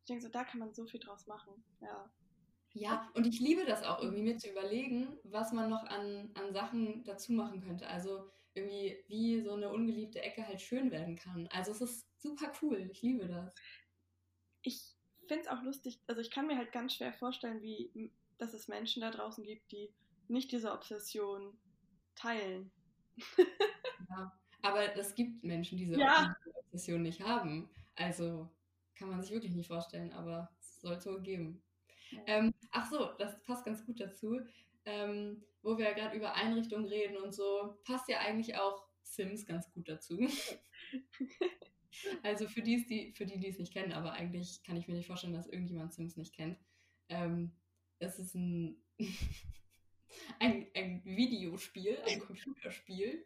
[0.00, 1.64] Ich denke so, da kann man so viel draus machen.
[1.80, 2.10] Ja.
[2.74, 6.52] Ja, und ich liebe das auch irgendwie, mir zu überlegen, was man noch an, an
[6.52, 7.86] Sachen dazu machen könnte.
[7.86, 11.46] Also irgendwie, wie so eine ungeliebte Ecke halt schön werden kann.
[11.52, 12.88] Also es ist super cool.
[12.90, 13.52] Ich liebe das.
[14.62, 14.96] Ich
[15.28, 18.68] finde es auch lustig, also ich kann mir halt ganz schwer vorstellen, wie, dass es
[18.68, 19.92] Menschen da draußen gibt, die
[20.28, 21.56] nicht diese Obsession
[22.14, 22.70] teilen.
[24.08, 24.32] ja,
[24.62, 26.34] aber es gibt Menschen, die diese ja.
[26.56, 27.70] Obsession nicht haben.
[27.94, 28.48] Also
[28.96, 31.62] kann man sich wirklich nicht vorstellen, aber es soll wohl geben.
[32.26, 34.40] Ähm, ach so, das passt ganz gut dazu.
[34.84, 39.72] Ähm, wo wir gerade über Einrichtungen reden und so, passt ja eigentlich auch Sims ganz
[39.72, 40.18] gut dazu.
[42.22, 44.94] also für die, die, für die, die es nicht kennen, aber eigentlich kann ich mir
[44.94, 46.58] nicht vorstellen, dass irgendjemand Sims nicht kennt.
[47.08, 47.52] Ähm,
[47.98, 48.76] es ist ein,
[50.38, 53.24] ein, ein Videospiel, ein Computerspiel,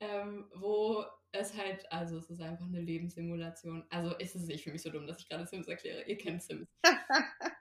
[0.00, 3.84] ähm, wo es halt, also es ist einfach eine Lebenssimulation.
[3.90, 6.04] Also ist es, ich fühle mich so dumm, dass ich gerade Sims erkläre.
[6.04, 6.68] Ihr kennt Sims.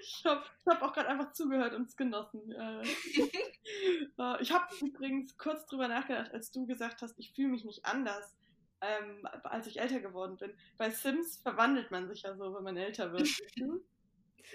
[0.00, 2.52] Ich habe hab auch gerade einfach zugehört und es genossen.
[2.52, 2.82] Äh,
[4.18, 7.84] äh, ich habe übrigens kurz drüber nachgedacht, als du gesagt hast, ich fühle mich nicht
[7.84, 8.36] anders,
[8.80, 10.52] ähm, als ich älter geworden bin.
[10.76, 13.28] Bei Sims verwandelt man sich ja so, wenn man älter wird.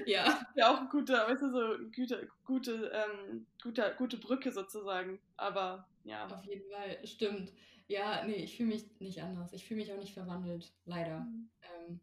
[0.06, 0.46] ja.
[0.56, 5.19] Ja, auch ein guter, weißt du, so gute, gute, ähm, gute, gute Brücke sozusagen.
[5.38, 6.26] Aber ja.
[6.28, 7.52] Auf jeden Fall, stimmt.
[7.88, 9.54] Ja, nee, ich fühle mich nicht anders.
[9.54, 11.19] Ich fühle mich auch nicht verwandelt, leider.
[11.19, 11.50] Mhm.
[11.62, 12.00] Ähm,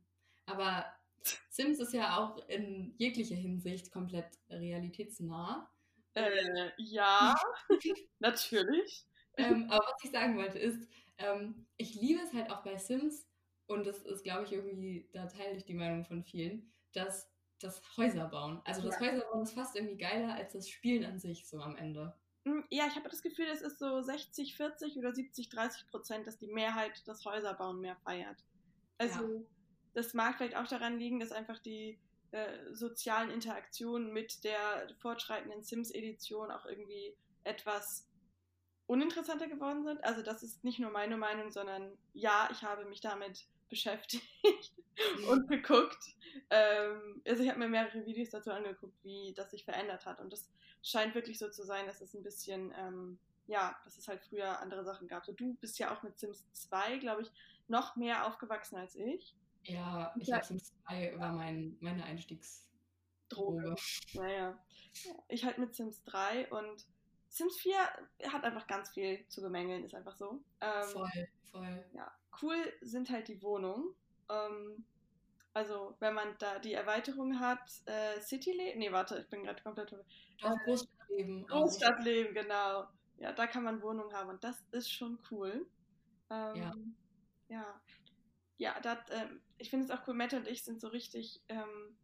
[0.46, 0.84] aber
[1.50, 5.70] Sims ist ja auch in jeglicher Hinsicht komplett realitätsnah.
[6.14, 7.34] Äh, ja,
[8.18, 9.06] natürlich.
[9.36, 13.26] Ähm, aber was ich sagen wollte ist, ähm, ich liebe es halt auch bei Sims,
[13.66, 17.30] und das ist, glaube ich, irgendwie, da teile ich die Meinung von vielen, dass
[17.60, 18.60] das Häuser bauen.
[18.64, 19.06] Also das ja.
[19.06, 22.12] Häuser bauen ist fast irgendwie geiler als das Spielen an sich so am Ende.
[22.46, 26.26] Hm, ja, ich habe das Gefühl, es ist so 60, 40 oder 70, 30 Prozent,
[26.26, 28.44] dass die Mehrheit das Häuserbauen mehr feiert.
[28.98, 29.40] Also ja
[29.94, 31.98] das mag vielleicht auch daran liegen, dass einfach die
[32.32, 38.06] äh, sozialen Interaktionen mit der fortschreitenden Sims-Edition auch irgendwie etwas
[38.86, 40.02] uninteressanter geworden sind.
[40.04, 44.72] Also das ist nicht nur meine Meinung, sondern ja, ich habe mich damit beschäftigt
[45.28, 46.04] und geguckt.
[46.50, 50.20] Ähm, also ich habe mir mehrere Videos dazu angeguckt, wie das sich verändert hat.
[50.20, 50.50] Und das
[50.82, 54.60] scheint wirklich so zu sein, dass es ein bisschen, ähm, ja, dass es halt früher
[54.60, 55.24] andere Sachen gab.
[55.24, 57.30] So, du bist ja auch mit Sims 2, glaube ich,
[57.68, 59.34] noch mehr aufgewachsen als ich.
[59.64, 60.36] Ja, ich ja.
[60.36, 63.74] habe Sims 2 war mein, meine Einstiegsdroge.
[64.14, 64.58] Naja.
[65.28, 66.86] Ich halt mit Sims 3 und
[67.28, 67.76] Sims 4
[68.28, 70.42] hat einfach ganz viel zu bemängeln, ist einfach so.
[70.60, 71.84] Ähm, voll, voll.
[71.92, 73.94] Ja, cool sind halt die Wohnungen.
[74.28, 74.84] Ähm,
[75.52, 79.92] also, wenn man da die Erweiterung hat, äh, Cityleben, nee, warte, ich bin gerade komplett.
[79.92, 81.46] Doch, äh, Großstadtleben.
[81.46, 82.86] Großstadtleben, genau.
[83.18, 85.66] Ja, da kann man Wohnungen haben und das ist schon cool.
[86.30, 86.74] Ähm, ja.
[87.48, 87.80] Ja,
[88.56, 91.96] ja, dat, ähm, ich finde es auch cool, Mette und ich sind so richtig ähm,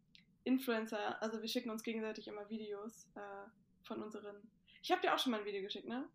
[0.43, 1.21] Influencer.
[1.21, 3.49] Also wir schicken uns gegenseitig immer Videos äh,
[3.83, 4.35] von unseren.
[4.81, 6.07] Ich habe dir auch schon mal ein Video geschickt, ne?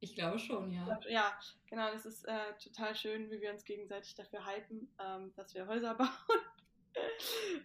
[0.00, 0.98] Ich glaube schon, ja.
[1.08, 1.92] Ja, genau.
[1.92, 5.94] Das ist äh, total schön, wie wir uns gegenseitig dafür hypen, ähm, dass wir Häuser
[5.96, 6.08] bauen.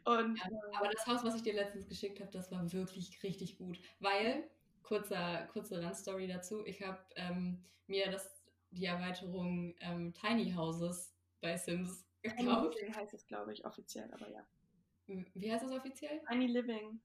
[0.05, 0.45] Und, ja,
[0.77, 3.79] aber das Haus, was ich dir letztens geschickt habe, das war wirklich richtig gut.
[3.99, 4.49] Weil,
[4.83, 11.55] kurzer, kurze Randstory dazu, ich habe ähm, mir das, die Erweiterung ähm, Tiny Houses bei
[11.55, 12.75] Sims gekauft.
[12.75, 14.45] Living heißt es, glaube ich, offiziell, aber ja.
[15.05, 16.21] Wie heißt es offiziell?
[16.29, 16.99] Tiny Living.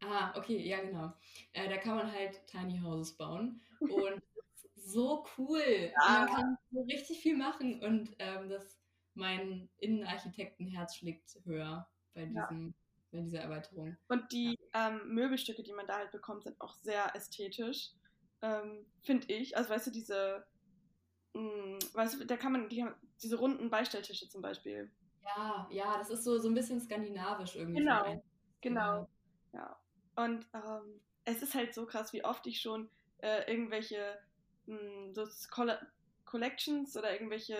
[0.00, 1.12] Ah, okay, ja, genau.
[1.52, 3.60] Äh, da kann man halt Tiny Houses bauen.
[3.80, 4.22] Und
[4.76, 5.92] so cool.
[6.02, 6.20] Ja.
[6.20, 8.78] Man kann so richtig viel machen und ähm, das,
[9.14, 12.74] mein Innenarchitektenherz schlägt höher bei, diesem, ja.
[13.10, 13.96] bei dieser Erweiterung.
[14.08, 14.90] Und die ja.
[14.90, 17.90] ähm, Möbelstücke, die man da halt bekommt, sind auch sehr ästhetisch,
[18.42, 19.56] ähm, finde ich.
[19.56, 20.46] Also, weißt du, diese
[21.34, 22.84] mh, hm, weißt du, da kann man, die
[23.22, 24.90] diese runden Beistelltische zum Beispiel.
[25.24, 27.80] Ja, ja, das ist so, so ein bisschen skandinavisch irgendwie.
[27.80, 28.22] Genau,
[28.60, 29.08] genau,
[29.52, 29.78] ja.
[30.16, 34.18] Und ähm, es ist halt so krass, wie oft ich schon äh, irgendwelche
[34.66, 35.26] mh, hm, so
[36.24, 37.56] Collections oder irgendwelche,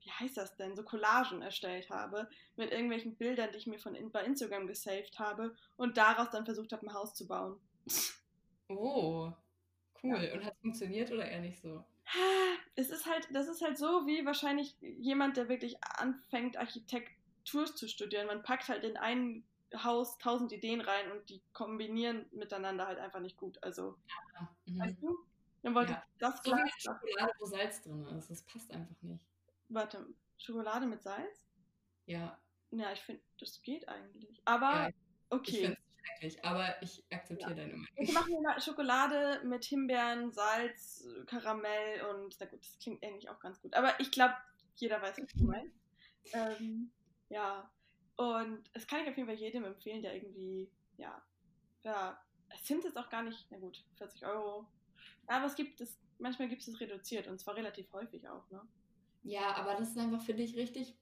[0.00, 3.96] wie heißt das denn, so Collagen erstellt habe mit irgendwelchen Bildern, die ich mir von
[4.10, 7.60] bei Instagram gesaved habe und daraus dann versucht habe, ein Haus zu bauen.
[8.68, 9.30] Oh,
[10.02, 10.24] cool.
[10.24, 10.32] Ja.
[10.32, 11.84] Und hat es funktioniert oder eher nicht so?
[12.74, 17.88] Es ist halt, das ist halt so wie wahrscheinlich jemand, der wirklich anfängt, Architektur zu
[17.88, 18.26] studieren.
[18.26, 19.44] Man packt halt in ein
[19.74, 23.62] Haus tausend Ideen rein und die kombinieren miteinander halt einfach nicht gut.
[23.62, 24.48] Also, ja.
[24.66, 24.80] mhm.
[24.80, 25.18] weißt du?
[25.62, 26.04] Dann wollte ja.
[26.18, 26.52] das so.
[26.52, 28.30] Wie Schokolade, wo Salz drin ist.
[28.30, 29.24] Das passt einfach nicht.
[29.68, 31.46] Warte, Schokolade mit Salz?
[32.06, 32.38] Ja.
[32.72, 34.42] Ja, ich finde, das geht eigentlich.
[34.44, 34.90] Aber, ja,
[35.30, 37.56] okay schrecklich, aber ich akzeptiere ja.
[37.56, 37.88] deine Meinung.
[37.96, 43.40] Ich mache mir Schokolade mit Himbeeren, Salz, Karamell und na gut, das klingt eigentlich auch
[43.40, 43.74] ganz gut.
[43.74, 44.34] Aber ich glaube,
[44.76, 45.76] jeder weiß, was du meinst.
[46.32, 46.92] Ähm,
[47.28, 47.70] ja,
[48.16, 51.22] und das kann ich auf jeden Fall jedem empfehlen, der irgendwie ja,
[51.82, 52.18] ja,
[52.62, 54.66] Sims ist auch gar nicht, na gut, 40 Euro.
[55.26, 58.60] Aber es gibt es, manchmal gibt es reduziert und zwar relativ häufig auch, ne?
[59.24, 60.96] Ja, aber das ist einfach, finde ich, richtig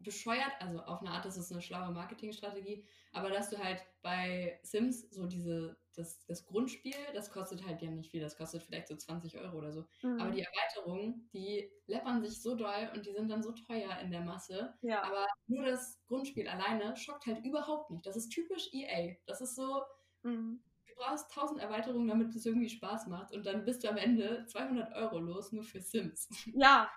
[0.00, 0.52] bescheuert.
[0.60, 5.08] Also auf eine Art ist es eine schlaue Marketingstrategie, aber dass du halt bei Sims
[5.10, 8.96] so diese, das, das Grundspiel, das kostet halt ja nicht viel, das kostet vielleicht so
[8.96, 9.86] 20 Euro oder so.
[10.02, 10.20] Mhm.
[10.20, 14.10] Aber die Erweiterungen, die läppern sich so doll und die sind dann so teuer in
[14.10, 14.74] der Masse.
[14.80, 15.02] Ja.
[15.02, 18.06] Aber nur das Grundspiel alleine schockt halt überhaupt nicht.
[18.06, 19.14] Das ist typisch EA.
[19.26, 19.82] Das ist so,
[20.22, 20.62] mhm.
[20.86, 24.46] du brauchst 1000 Erweiterungen, damit es irgendwie Spaß macht und dann bist du am Ende
[24.46, 26.28] 200 Euro los, nur für Sims.
[26.54, 26.90] Ja,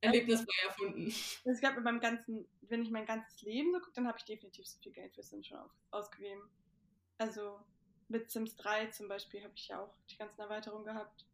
[0.00, 1.12] erlebnisfrei erfunden.
[1.44, 4.24] Also ich glaube, beim ganzen, wenn ich mein ganzes Leben so gucke, dann habe ich
[4.24, 5.58] definitiv so viel Geld für Sims schon
[5.90, 6.42] ausgegeben.
[7.18, 7.60] Also
[8.08, 11.26] mit Sims 3 zum Beispiel habe ich ja auch die ganzen Erweiterungen gehabt.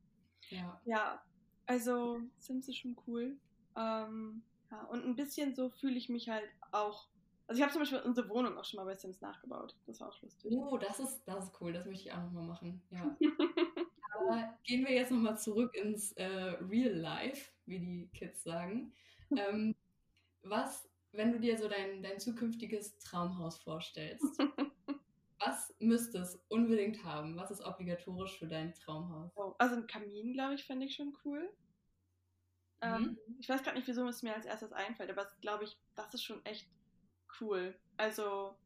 [0.50, 0.81] Ja.
[0.85, 1.24] Ja,
[1.66, 3.37] also Sims ist schon cool.
[3.76, 7.09] Ähm, ja, und ein bisschen so fühle ich mich halt auch.
[7.46, 9.76] Also ich habe zum Beispiel unsere Wohnung auch schon mal bei Sims nachgebaut.
[9.87, 10.52] Das war auch lustig.
[10.52, 11.72] Oh, das ist, das ist cool.
[11.72, 12.83] Das möchte ich auch nochmal machen.
[12.90, 13.16] Ja.
[14.18, 18.92] Aber gehen wir jetzt nochmal zurück ins äh, Real Life wie die Kids sagen.
[19.37, 19.74] ähm,
[20.42, 24.24] was, wenn du dir so dein, dein zukünftiges Traumhaus vorstellst,
[25.38, 27.37] was müsste es unbedingt haben?
[27.37, 29.33] Was ist obligatorisch für dein Traumhaus?
[29.37, 31.50] Oh, also ein Kamin, glaube ich, fände ich schon cool.
[32.83, 32.88] Mhm.
[32.88, 36.14] Ähm, ich weiß gerade nicht, wieso es mir als erstes einfällt, aber glaube ich, das
[36.14, 36.68] ist schon echt
[37.40, 37.79] cool.
[37.96, 38.57] Also,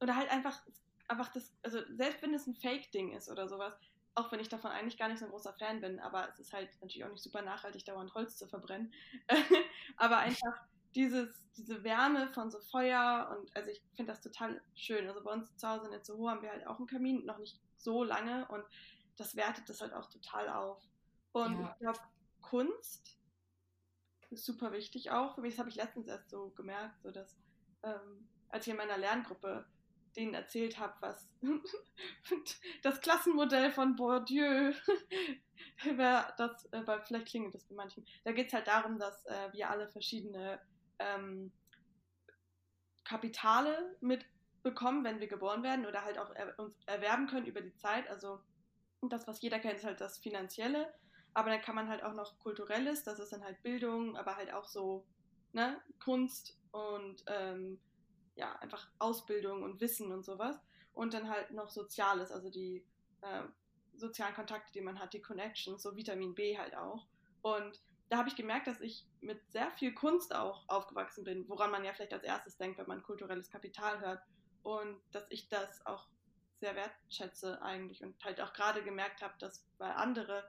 [0.00, 0.60] oder halt einfach,
[1.08, 3.74] einfach das, also selbst wenn es ein Fake-Ding ist oder sowas,
[4.18, 6.52] auch wenn ich davon eigentlich gar nicht so ein großer Fan bin, aber es ist
[6.52, 8.92] halt natürlich auch nicht super nachhaltig, dauernd Holz zu verbrennen.
[9.96, 10.60] aber einfach
[10.94, 15.06] dieses, diese Wärme von so Feuer und also ich finde das total schön.
[15.06, 17.60] Also bei uns zu Hause in Itzehoe haben wir halt auch einen Kamin, noch nicht
[17.76, 18.64] so lange und
[19.16, 20.82] das wertet das halt auch total auf.
[21.32, 21.70] Und ja.
[21.72, 22.00] ich glaube,
[22.40, 23.16] Kunst
[24.30, 25.34] ist super wichtig auch.
[25.34, 27.36] Für mich, das habe ich letztens erst so gemerkt, so dass
[27.82, 29.66] ähm, als ich in meiner Lerngruppe
[30.18, 31.30] denen erzählt habe, was
[32.82, 34.72] das Klassenmodell von Bourdieu,
[36.36, 39.70] das, äh, vielleicht klingelt das bei manchen, da geht es halt darum, dass äh, wir
[39.70, 40.60] alle verschiedene
[40.98, 41.52] ähm,
[43.04, 47.74] Kapitale mitbekommen, wenn wir geboren werden oder halt auch er, uns erwerben können über die
[47.76, 48.08] Zeit.
[48.08, 48.40] Also
[49.08, 50.92] das, was jeder kennt, ist halt das Finanzielle,
[51.32, 54.52] aber dann kann man halt auch noch Kulturelles, das ist dann halt Bildung, aber halt
[54.52, 55.06] auch so
[55.52, 57.80] ne, Kunst und ähm,
[58.38, 60.56] ja, einfach Ausbildung und Wissen und sowas.
[60.94, 62.84] Und dann halt noch Soziales, also die
[63.22, 63.42] äh,
[63.94, 67.06] sozialen Kontakte, die man hat, die Connections, so Vitamin B halt auch.
[67.42, 71.70] Und da habe ich gemerkt, dass ich mit sehr viel Kunst auch aufgewachsen bin, woran
[71.70, 74.22] man ja vielleicht als erstes denkt, wenn man kulturelles Kapital hört.
[74.62, 76.06] Und dass ich das auch
[76.60, 80.48] sehr wertschätze eigentlich und halt auch gerade gemerkt habe, dass weil andere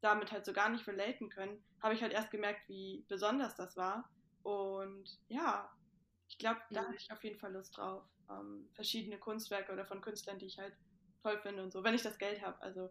[0.00, 3.76] damit halt so gar nicht relaten können, habe ich halt erst gemerkt, wie besonders das
[3.76, 4.08] war.
[4.42, 5.70] Und ja,
[6.30, 6.86] ich glaube, da mhm.
[6.86, 8.04] habe ich auf jeden Fall Lust drauf.
[8.30, 10.72] Ähm, verschiedene Kunstwerke oder von Künstlern, die ich halt
[11.22, 12.60] toll finde und so, wenn ich das Geld habe.
[12.62, 12.88] Also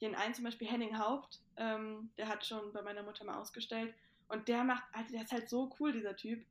[0.00, 3.94] den einen zum Beispiel Henning Haupt, ähm, der hat schon bei meiner Mutter mal ausgestellt
[4.28, 6.44] und der macht, also der ist halt so cool, dieser Typ.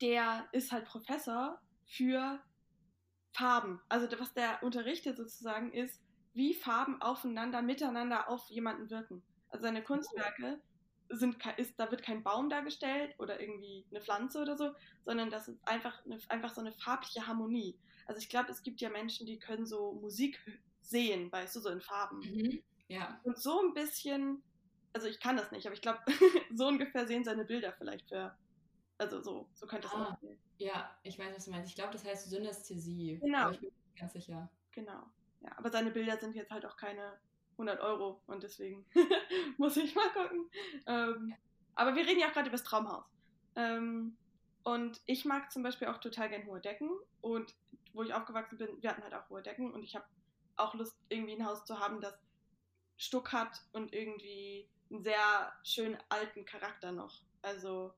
[0.00, 2.40] Der ist halt Professor für
[3.32, 3.80] Farben.
[3.88, 6.02] Also was der unterrichtet sozusagen ist,
[6.34, 9.22] wie Farben aufeinander, miteinander auf jemanden wirken.
[9.48, 10.60] Also seine Kunstwerke
[11.08, 14.72] sind, ist, da wird kein Baum dargestellt oder irgendwie eine Pflanze oder so,
[15.04, 17.78] sondern das ist einfach, eine, einfach so eine farbliche Harmonie.
[18.06, 20.38] Also ich glaube, es gibt ja Menschen, die können so Musik
[20.80, 22.18] sehen, weißt du, so in Farben.
[22.18, 22.62] Mhm.
[22.88, 23.20] Ja.
[23.24, 24.42] Und so ein bisschen,
[24.92, 26.00] also ich kann das nicht, aber ich glaube,
[26.54, 28.36] so ungefähr sehen seine Bilder vielleicht für,
[28.98, 30.38] also so, so könnte es ah, aussehen.
[30.58, 31.70] Ja, ich weiß, was du meinst.
[31.70, 33.18] Ich glaube, das heißt Synästhesie.
[33.20, 33.38] Genau.
[33.38, 34.50] Aber ich bin ganz sicher.
[34.72, 35.02] Genau.
[35.40, 37.18] Ja, aber seine Bilder sind jetzt halt auch keine
[37.58, 38.84] 100 Euro und deswegen
[39.58, 40.50] muss ich mal gucken.
[40.86, 41.34] Ähm,
[41.74, 43.04] aber wir reden ja auch gerade über das Traumhaus.
[43.54, 44.16] Ähm,
[44.62, 46.90] und ich mag zum Beispiel auch total gern hohe Decken
[47.20, 47.54] und
[47.92, 50.04] wo ich aufgewachsen bin, wir hatten halt auch hohe Decken und ich habe
[50.56, 52.14] auch Lust, irgendwie ein Haus zu haben, das
[52.96, 57.22] Stuck hat und irgendwie einen sehr schönen alten Charakter noch.
[57.42, 57.94] Also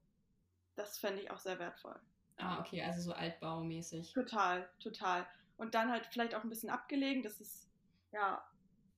[0.77, 1.99] das fände ich auch sehr wertvoll.
[2.37, 4.13] Ah, okay, also so altbaumäßig.
[4.13, 5.27] Total, total.
[5.57, 7.69] Und dann halt vielleicht auch ein bisschen abgelegen, das ist
[8.13, 8.48] ja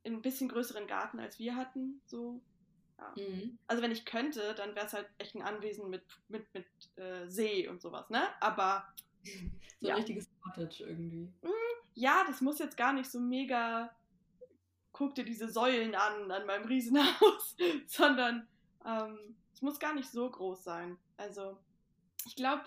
[0.05, 2.01] ein bisschen größeren Garten als wir hatten.
[2.07, 2.41] So.
[2.99, 3.15] Ja.
[3.17, 3.59] Mhm.
[3.67, 7.29] Also wenn ich könnte, dann wäre es halt echt ein Anwesen mit, mit, mit äh,
[7.29, 8.23] See und sowas, ne?
[8.41, 8.85] Aber.
[9.81, 9.95] so ja.
[9.95, 11.29] ein richtiges Cottage irgendwie.
[11.43, 11.51] Mhm.
[11.95, 13.95] Ja, das muss jetzt gar nicht so mega.
[14.93, 18.47] Guck dir diese Säulen an, an meinem Riesenhaus, sondern
[18.85, 20.99] ähm, es muss gar nicht so groß sein.
[21.17, 21.59] Also,
[22.27, 22.65] ich glaube,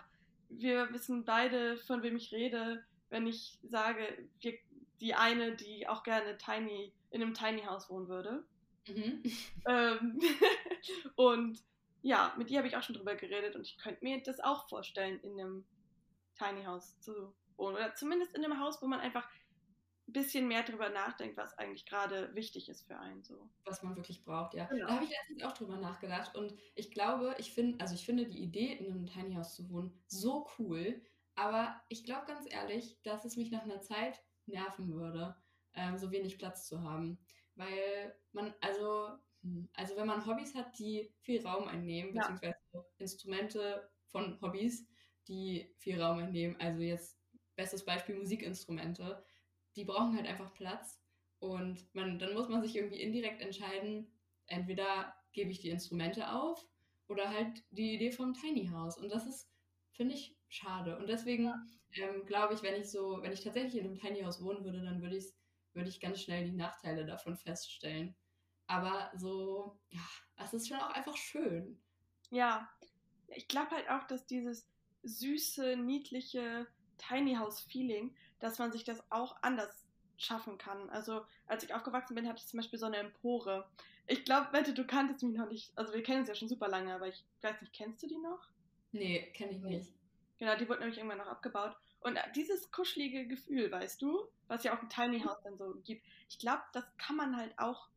[0.49, 4.57] wir wissen beide, von wem ich rede, wenn ich sage, wir,
[5.01, 8.43] die eine, die auch gerne Tiny in einem Tiny House wohnen würde.
[8.87, 9.23] Mhm.
[9.65, 10.19] Ähm,
[11.15, 11.63] und
[12.01, 14.67] ja, mit ihr habe ich auch schon drüber geredet und ich könnte mir das auch
[14.67, 15.65] vorstellen, in einem
[16.37, 17.75] Tiny House zu wohnen.
[17.75, 19.25] Oder zumindest in einem Haus, wo man einfach
[20.07, 23.23] ein bisschen mehr darüber nachdenkt, was eigentlich gerade wichtig ist für einen.
[23.23, 23.49] So.
[23.63, 24.65] Was man wirklich braucht, ja.
[24.65, 24.87] Genau.
[24.87, 26.35] Da habe ich letztens auch drüber nachgedacht.
[26.35, 29.69] Und ich glaube, ich finde, also ich finde die Idee, in einem Tiny House zu
[29.69, 31.01] wohnen, so cool.
[31.35, 35.37] Aber ich glaube ganz ehrlich, dass es mich nach einer Zeit nerven würde,
[35.75, 37.19] ähm, so wenig Platz zu haben.
[37.55, 39.09] Weil man, also,
[39.41, 42.21] hm, also wenn man Hobbys hat, die viel Raum einnehmen, Ja.
[42.21, 42.57] beziehungsweise
[42.97, 44.87] Instrumente von Hobbys,
[45.27, 47.19] die viel Raum einnehmen, also jetzt
[47.55, 49.23] bestes Beispiel Musikinstrumente,
[49.75, 51.01] die brauchen halt einfach Platz
[51.39, 54.11] und man, dann muss man sich irgendwie indirekt entscheiden,
[54.47, 56.67] entweder gebe ich die Instrumente auf
[57.07, 59.49] oder halt die Idee vom Tiny House und das ist,
[59.91, 61.51] finde ich, schade und deswegen
[61.95, 64.81] ähm, glaube ich, wenn ich so, wenn ich tatsächlich in einem Tiny House wohnen würde,
[64.83, 65.33] dann würde ich,
[65.73, 68.15] würde ich ganz schnell die Nachteile davon feststellen.
[68.67, 70.01] Aber so, ja,
[70.37, 71.79] es ist schon auch einfach schön.
[72.29, 72.69] Ja,
[73.27, 74.69] ich glaube halt auch, dass dieses
[75.03, 79.85] süße, niedliche Tiny House Feeling, dass man sich das auch anders
[80.17, 80.89] schaffen kann.
[80.89, 83.69] Also, als ich aufgewachsen bin, hatte ich zum Beispiel so eine Empore.
[84.07, 85.77] Ich glaube, Wette, du kanntest mich noch nicht.
[85.77, 88.17] Also, wir kennen uns ja schon super lange, aber ich weiß nicht, kennst du die
[88.17, 88.49] noch?
[88.91, 89.93] Nee, kenne ich nicht.
[90.37, 91.75] Genau, die wurde nämlich irgendwann noch abgebaut.
[92.03, 96.05] Und dieses kuschelige Gefühl, weißt du, was ja auch ein Tiny House dann so gibt,
[96.29, 97.89] ich glaube, das kann man halt auch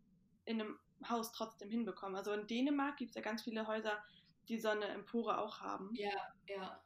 [0.44, 2.16] in einem Haus trotzdem hinbekommen.
[2.16, 4.02] Also in Dänemark gibt es ja ganz viele Häuser,
[4.48, 5.90] die so eine Empore auch haben.
[5.94, 6.80] Ja, ja.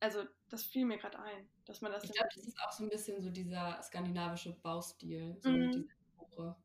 [0.00, 2.04] Also das fiel mir gerade ein, dass man das.
[2.04, 5.58] Ich glaube, das ist auch so ein bisschen so dieser skandinavische Baustil, so Mhm.
[5.58, 6.56] mit dieser Empore.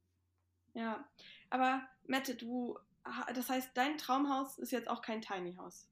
[0.74, 1.06] Ja,
[1.50, 2.78] aber Mette, du,
[3.36, 5.91] das heißt, dein Traumhaus ist jetzt auch kein Tiny House.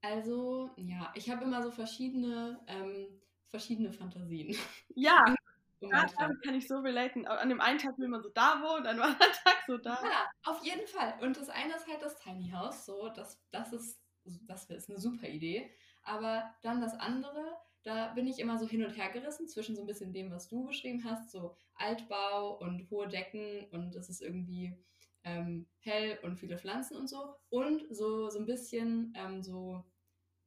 [0.00, 4.56] Also, ja, ich habe immer so verschiedene, ähm, verschiedene Fantasien.
[4.94, 5.24] Ja,
[5.80, 7.26] Traum- damit kann ich so relaten.
[7.26, 9.98] An dem einen Tag will man so da wohnen, an dem anderen Tag so da.
[10.02, 11.14] Ja, auf jeden Fall.
[11.20, 14.00] Und das eine ist halt das Tiny House, so, das, das ist,
[14.46, 15.70] das ist eine super Idee.
[16.02, 19.82] Aber dann das andere, da bin ich immer so hin und her gerissen zwischen so
[19.82, 24.20] ein bisschen dem, was du beschrieben hast, so Altbau und hohe Decken und es ist
[24.22, 24.76] irgendwie
[25.24, 27.34] ähm, hell und viele Pflanzen und so.
[27.50, 29.84] Und so, so ein bisschen ähm, so,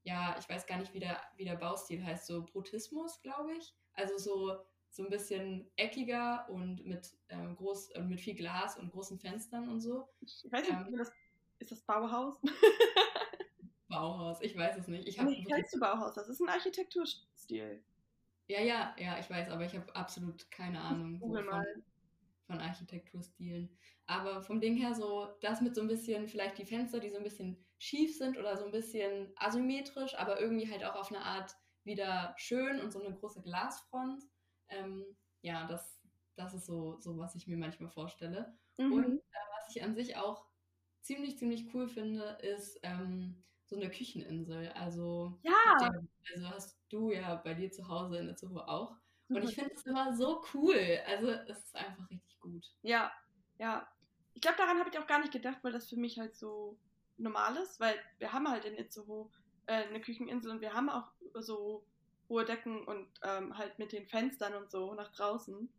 [0.04, 3.76] ja, ich weiß gar nicht, wie der, wie der Baustil heißt, so Brutismus, glaube ich.
[3.94, 4.58] Also so,
[4.90, 9.70] so ein bisschen eckiger und mit, ähm, groß, äh, mit viel Glas und großen Fenstern
[9.70, 10.08] und so.
[10.22, 10.98] Ich weiß nicht, Ähm.
[10.98, 11.12] das,
[11.60, 12.42] ist das Bauhaus?
[13.88, 15.08] Bauhaus, ich weiß es nicht.
[15.08, 16.14] Ich hab Nee, kennst du Bauhaus?
[16.16, 17.84] Das ist ein Architekturstil.
[18.48, 21.66] ja, ja, ja, ich weiß, aber ich habe absolut keine Ahnung Google mal.
[22.52, 23.78] Von Architekturstilen.
[24.06, 27.18] Aber vom Ding her so, das mit so ein bisschen, vielleicht die Fenster, die so
[27.18, 31.24] ein bisschen schief sind oder so ein bisschen asymmetrisch, aber irgendwie halt auch auf eine
[31.24, 34.24] Art wieder schön und so eine große Glasfront.
[34.70, 35.04] Ähm,
[35.42, 36.00] ja, das,
[36.36, 38.58] das ist so, so, was ich mir manchmal vorstelle.
[38.78, 38.94] Mhm.
[38.94, 40.46] Und äh, was ich an sich auch
[41.02, 44.70] ziemlich, ziemlich cool finde, ist ähm, so eine Kücheninsel.
[44.74, 45.92] Also, Ja.
[46.36, 49.01] also hast du ja bei dir zu Hause in der Zoo auch.
[49.36, 51.00] Und ich finde es immer so cool.
[51.08, 52.66] Also es ist einfach richtig gut.
[52.82, 53.12] Ja,
[53.60, 53.88] ja.
[54.34, 56.78] Ich glaube, daran habe ich auch gar nicht gedacht, weil das für mich halt so
[57.18, 59.30] normal ist, weil wir haben halt in Itzehoe
[59.68, 61.86] äh, eine Kücheninsel und wir haben auch so
[62.30, 65.70] hohe Decken und ähm, halt mit den Fenstern und so nach draußen.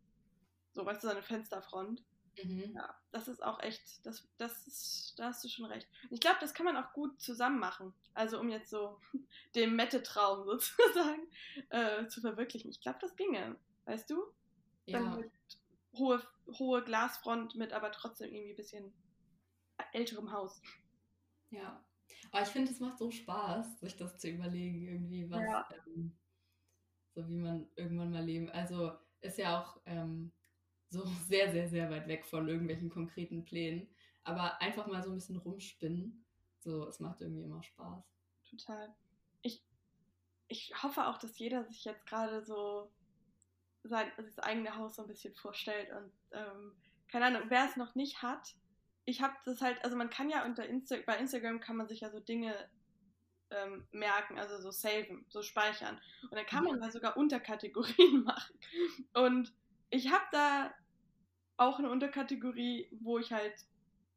[0.73, 2.03] So, weißt du, so eine Fensterfront.
[2.43, 2.73] Mhm.
[2.75, 5.87] Ja, das ist auch echt, das, das ist, da hast du schon recht.
[6.09, 7.93] Ich glaube, das kann man auch gut zusammen machen.
[8.13, 8.99] Also um jetzt so
[9.55, 11.27] den Mette-Traum sozusagen
[11.69, 12.69] äh, zu verwirklichen.
[12.71, 13.55] Ich glaube, das ginge.
[13.85, 14.23] Weißt du?
[14.87, 15.31] Dann Ja, mit
[15.93, 16.23] hohe,
[16.57, 18.93] hohe Glasfront mit aber trotzdem irgendwie ein bisschen
[19.91, 20.61] älterem Haus.
[21.51, 21.83] ja.
[22.31, 25.67] Aber ich finde, es macht so Spaß, sich das zu überlegen, irgendwie, was, Ja.
[25.87, 26.17] ähm,
[27.13, 28.49] so wie man irgendwann mal leben.
[28.49, 30.31] Also ist ja auch ähm,
[30.93, 33.87] so sehr, sehr, sehr weit weg von irgendwelchen konkreten Plänen.
[34.23, 36.25] Aber einfach mal so ein bisschen rumspinnen.
[36.59, 38.05] So, es macht irgendwie immer Spaß.
[38.49, 38.95] Total.
[39.41, 39.61] Ich,
[40.47, 42.89] ich hoffe auch, dass jeder sich jetzt gerade so
[43.83, 46.71] sein das eigene Haus so ein bisschen vorstellt und ähm,
[47.09, 48.55] keine Ahnung, wer es noch nicht hat,
[49.03, 51.99] ich habe das halt, also man kann ja unter Insta bei Instagram kann man sich
[51.99, 52.55] ja so Dinge
[53.51, 55.99] ähm, merken, also so saven, so speichern.
[56.23, 58.55] Und dann kann man da sogar Unterkategorien machen.
[59.13, 59.53] Und
[59.89, 60.73] ich habe da
[61.57, 63.53] auch eine Unterkategorie, wo ich halt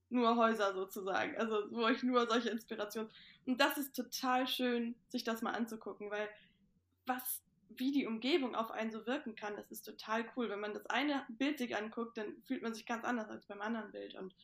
[0.08, 3.10] nur Häuser sozusagen, also wo ich nur solche Inspirationen.
[3.46, 6.28] Und das ist total schön, sich das mal anzugucken, weil
[7.06, 10.48] was, wie die Umgebung auf einen so wirken kann, das ist total cool.
[10.48, 13.60] Wenn man das eine Bild sich anguckt, dann fühlt man sich ganz anders als beim
[13.60, 14.14] anderen Bild.
[14.14, 14.34] Und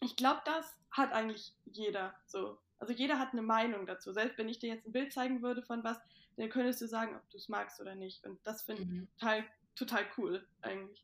[0.00, 2.58] ich glaube, das hat eigentlich jeder so.
[2.78, 4.12] Also jeder hat eine Meinung dazu.
[4.12, 5.98] Selbst wenn ich dir jetzt ein Bild zeigen würde von was,
[6.36, 8.24] dann könntest du sagen, ob du es magst oder nicht.
[8.26, 9.08] Und das finde ich Mhm.
[9.18, 9.44] total,
[9.74, 11.02] total cool eigentlich.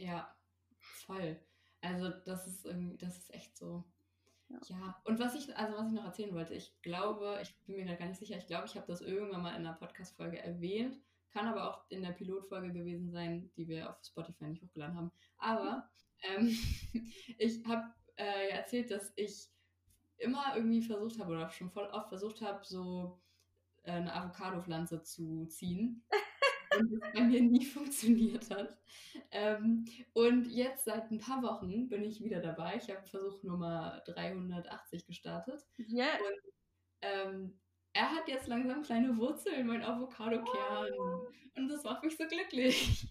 [0.00, 0.34] Ja,
[0.78, 1.38] voll.
[1.82, 3.84] Also das ist irgendwie, das ist echt so.
[4.48, 4.58] Ja.
[4.68, 7.86] Ja, und was ich, also was ich noch erzählen wollte, ich glaube, ich bin mir
[7.86, 10.96] da gar nicht sicher, ich glaube, ich habe das irgendwann mal in einer Podcast-Folge erwähnt,
[11.32, 15.12] Kann aber auch in der Pilotfolge gewesen sein, die wir auf Spotify nicht hochgeladen haben.
[15.38, 15.88] Aber
[16.22, 16.48] ähm,
[17.38, 19.48] ich habe äh, erzählt, dass ich
[20.16, 23.20] immer irgendwie versucht habe oder schon voll oft versucht habe, so
[23.82, 26.02] äh, eine Avocado-Pflanze zu ziehen.
[26.78, 28.76] und das bei mir nie funktioniert hat.
[29.30, 32.76] Ähm, und jetzt seit ein paar Wochen bin ich wieder dabei.
[32.76, 35.66] Ich habe Versuch Nummer 380 gestartet.
[35.78, 36.16] Yeah.
[36.16, 36.52] Und
[37.02, 37.60] ähm,
[37.92, 40.92] er hat jetzt langsam kleine Wurzeln, mein Avocado-Kern.
[40.98, 41.26] Oh.
[41.56, 43.08] Und das macht mich so glücklich.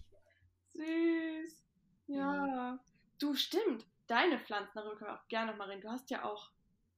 [0.68, 1.64] Süß.
[2.06, 2.46] Ja.
[2.46, 2.84] ja.
[3.18, 3.86] Du, stimmt.
[4.06, 5.82] Deine Pflanzen, darüber können wir auch gerne nochmal reden.
[5.82, 6.50] Du hast ja auch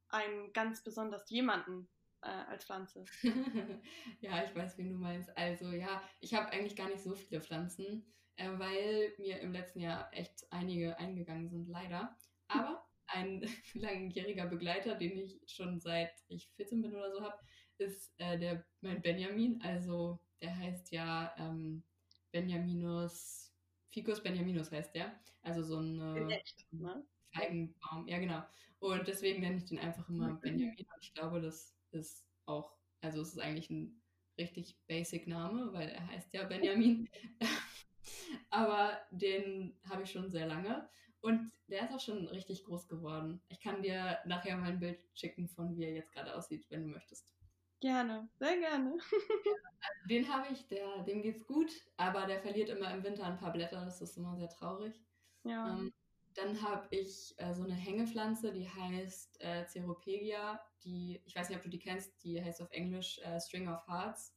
[0.08, 1.88] einen ganz besonders jemanden
[2.22, 3.04] äh, als Pflanze.
[4.20, 5.36] ja, ich weiß, wen du meinst.
[5.36, 8.04] Also ja, ich habe eigentlich gar nicht so viele Pflanzen,
[8.36, 12.16] äh, weil mir im letzten Jahr echt einige eingegangen sind, leider.
[12.48, 13.42] Aber ein
[13.74, 17.38] langjähriger Begleiter, den ich schon seit ich 14 bin oder so habe,
[17.78, 19.60] ist äh, der mein Benjamin.
[19.62, 21.82] Also der heißt ja ähm,
[22.30, 23.52] Benjaminus,
[23.90, 25.14] Ficus Benjaminus heißt der.
[25.42, 27.04] Also so ein äh, ne?
[27.32, 28.06] Feigenbaum.
[28.06, 28.42] Ja, genau.
[28.78, 30.76] Und deswegen nenne ich den einfach immer Benjamin.
[30.78, 34.02] Und ich glaube, das ist auch, also es ist eigentlich ein
[34.38, 37.08] richtig basic Name, weil er heißt ja Benjamin.
[38.50, 40.88] Aber den habe ich schon sehr lange.
[41.20, 43.40] Und der ist auch schon richtig groß geworden.
[43.48, 46.82] Ich kann dir nachher mal ein Bild schicken von wie er jetzt gerade aussieht, wenn
[46.82, 47.32] du möchtest.
[47.80, 48.98] Gerne, sehr gerne.
[50.08, 53.52] Den habe ich, der, dem geht's gut, aber der verliert immer im Winter ein paar
[53.52, 54.94] Blätter, das ist immer sehr traurig.
[55.42, 55.78] Ja.
[55.78, 55.92] Ähm,
[56.34, 60.60] dann habe ich äh, so eine Hängepflanze, die heißt äh, Ceropegia.
[60.84, 63.86] Die, ich weiß nicht, ob du die kennst, die heißt auf Englisch äh, String of
[63.86, 64.34] Hearts.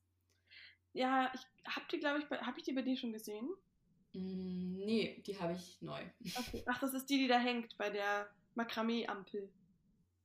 [0.94, 3.50] Ja, ich habe die, glaube ich, habe ich die bei dir schon gesehen?
[4.14, 6.02] Mm, nee, die habe ich neu.
[6.36, 6.64] Okay.
[6.68, 9.50] Ach, das ist die, die da hängt bei der Makramee-Ampel.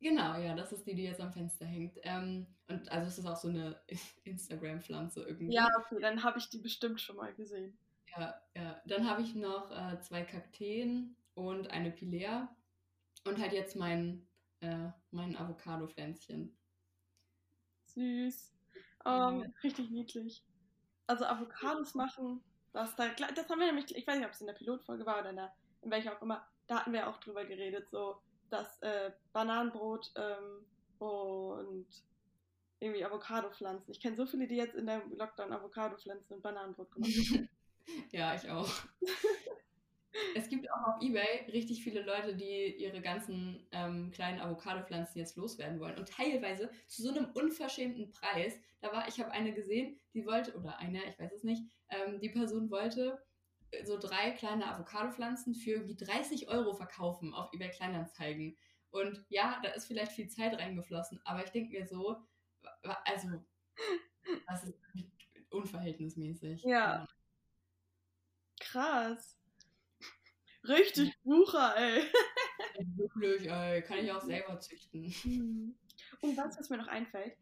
[0.01, 1.99] Genau, ja, das ist die, die jetzt am Fenster hängt.
[2.03, 3.81] Ähm, und also es ist auch so eine
[4.25, 5.55] Instagram-Pflanze irgendwie.
[5.55, 7.77] Ja, okay, dann habe ich die bestimmt schon mal gesehen.
[8.17, 8.81] Ja, ja.
[8.87, 11.17] Dann habe ich noch äh, zwei Kakteen
[11.49, 12.55] und eine Pilea
[13.25, 14.27] und halt jetzt mein,
[14.61, 16.57] äh, mein Avocado-Pflänzchen.
[17.87, 18.53] Süß.
[19.05, 20.45] Um, ähm, richtig niedlich.
[21.07, 24.47] Also Avocados machen, das, da, das haben wir nämlich, ich weiß nicht, ob es in
[24.47, 27.45] der Pilotfolge war oder in, der, in welcher auch immer, da hatten wir auch drüber
[27.45, 30.67] geredet, so das äh, Bananenbrot ähm,
[30.99, 31.87] und
[32.79, 33.91] irgendwie Avocado-Pflanzen.
[33.91, 37.49] Ich kenne so viele, die jetzt in der Lockdown Avocado-Pflanzen und Bananenbrot gemacht haben.
[38.13, 38.71] ja, ich auch.
[40.35, 45.37] Es gibt auch auf Ebay richtig viele Leute, die ihre ganzen ähm, kleinen Avocado-Pflanzen jetzt
[45.37, 45.99] loswerden wollen.
[45.99, 48.55] Und teilweise zu so einem unverschämten Preis.
[48.81, 52.19] Da war, ich habe eine gesehen, die wollte, oder eine, ich weiß es nicht, ähm,
[52.21, 53.23] die Person wollte
[53.71, 58.57] äh, so drei kleine Avocado-Pflanzen für irgendwie 30 Euro verkaufen auf eBay Kleinanzeigen.
[58.91, 62.17] Und ja, da ist vielleicht viel Zeit reingeflossen, aber ich denke mir so,
[63.05, 63.29] also,
[64.47, 64.75] das ist
[65.51, 66.63] unverhältnismäßig.
[66.65, 67.07] Ja.
[68.61, 69.40] Krass.
[70.65, 72.05] Richtig Bucher, ey.
[72.97, 73.83] Wirklich, ey.
[73.83, 75.15] Kann ich auch selber züchten.
[75.25, 75.75] Mhm.
[76.21, 77.37] Und was, was mir noch einfällt,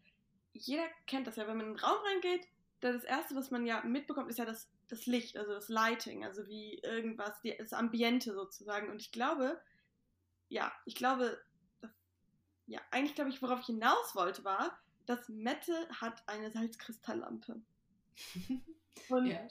[0.52, 2.46] jeder kennt das ja, wenn man in den Raum reingeht,
[2.80, 6.46] das erste, was man ja mitbekommt, ist ja das, das Licht, also das Lighting, also
[6.46, 8.88] wie irgendwas, die, das Ambiente sozusagen.
[8.88, 9.60] Und ich glaube,
[10.48, 11.40] ja, ich glaube,
[12.66, 17.60] ja, eigentlich glaube ich, worauf ich hinaus wollte, war, dass Mette hat eine Salzkristalllampe.
[19.08, 19.46] Und ja.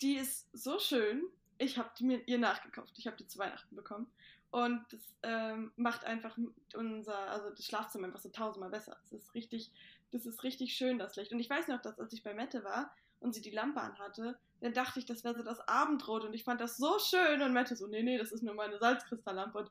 [0.00, 1.24] die ist so schön
[1.58, 2.94] ich habe die mir ihr nachgekauft.
[2.98, 4.10] Ich habe die zu Weihnachten bekommen.
[4.50, 6.38] Und das ähm, macht einfach
[6.74, 8.96] unser, also das Schlafzimmer einfach so tausendmal besser.
[9.02, 9.72] Das ist richtig,
[10.12, 11.32] das ist richtig schön, das Licht.
[11.32, 14.38] Und ich weiß noch, dass als ich bei Mette war und sie die Lampe anhatte,
[14.60, 17.42] dann dachte ich, das wäre so das Abendrot und ich fand das so schön.
[17.42, 19.58] Und Mette so, nee, nee, das ist nur meine Salzkristalllampe.
[19.58, 19.70] Und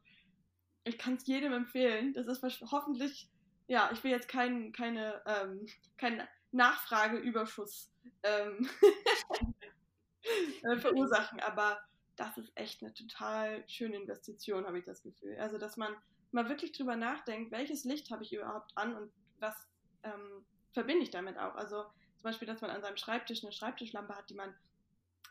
[0.84, 2.14] ich kann es jedem empfehlen.
[2.14, 3.30] Das ist hoffentlich,
[3.68, 5.66] ja, ich will jetzt kein, keine, ähm,
[5.98, 7.90] keinen Nachfrageüberschuss
[8.24, 8.70] ähm,
[10.64, 11.40] äh, verursachen.
[11.40, 11.80] Aber
[12.16, 15.38] das ist echt eine total schöne Investition, habe ich das Gefühl.
[15.38, 15.96] Also, dass man
[16.32, 19.56] mal wirklich drüber nachdenkt, welches Licht habe ich überhaupt an und was
[20.04, 21.56] ähm, verbinde ich damit auch.
[21.56, 24.54] Also zum Beispiel, dass man an seinem Schreibtisch eine Schreibtischlampe hat, die man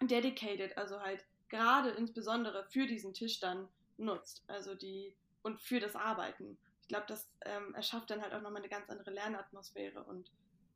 [0.01, 4.45] dedicated, also halt gerade insbesondere für diesen Tisch dann nutzt.
[4.47, 6.57] Also die und für das Arbeiten.
[6.83, 10.31] Ich glaube, das ähm, erschafft dann halt auch nochmal eine ganz andere Lernatmosphäre und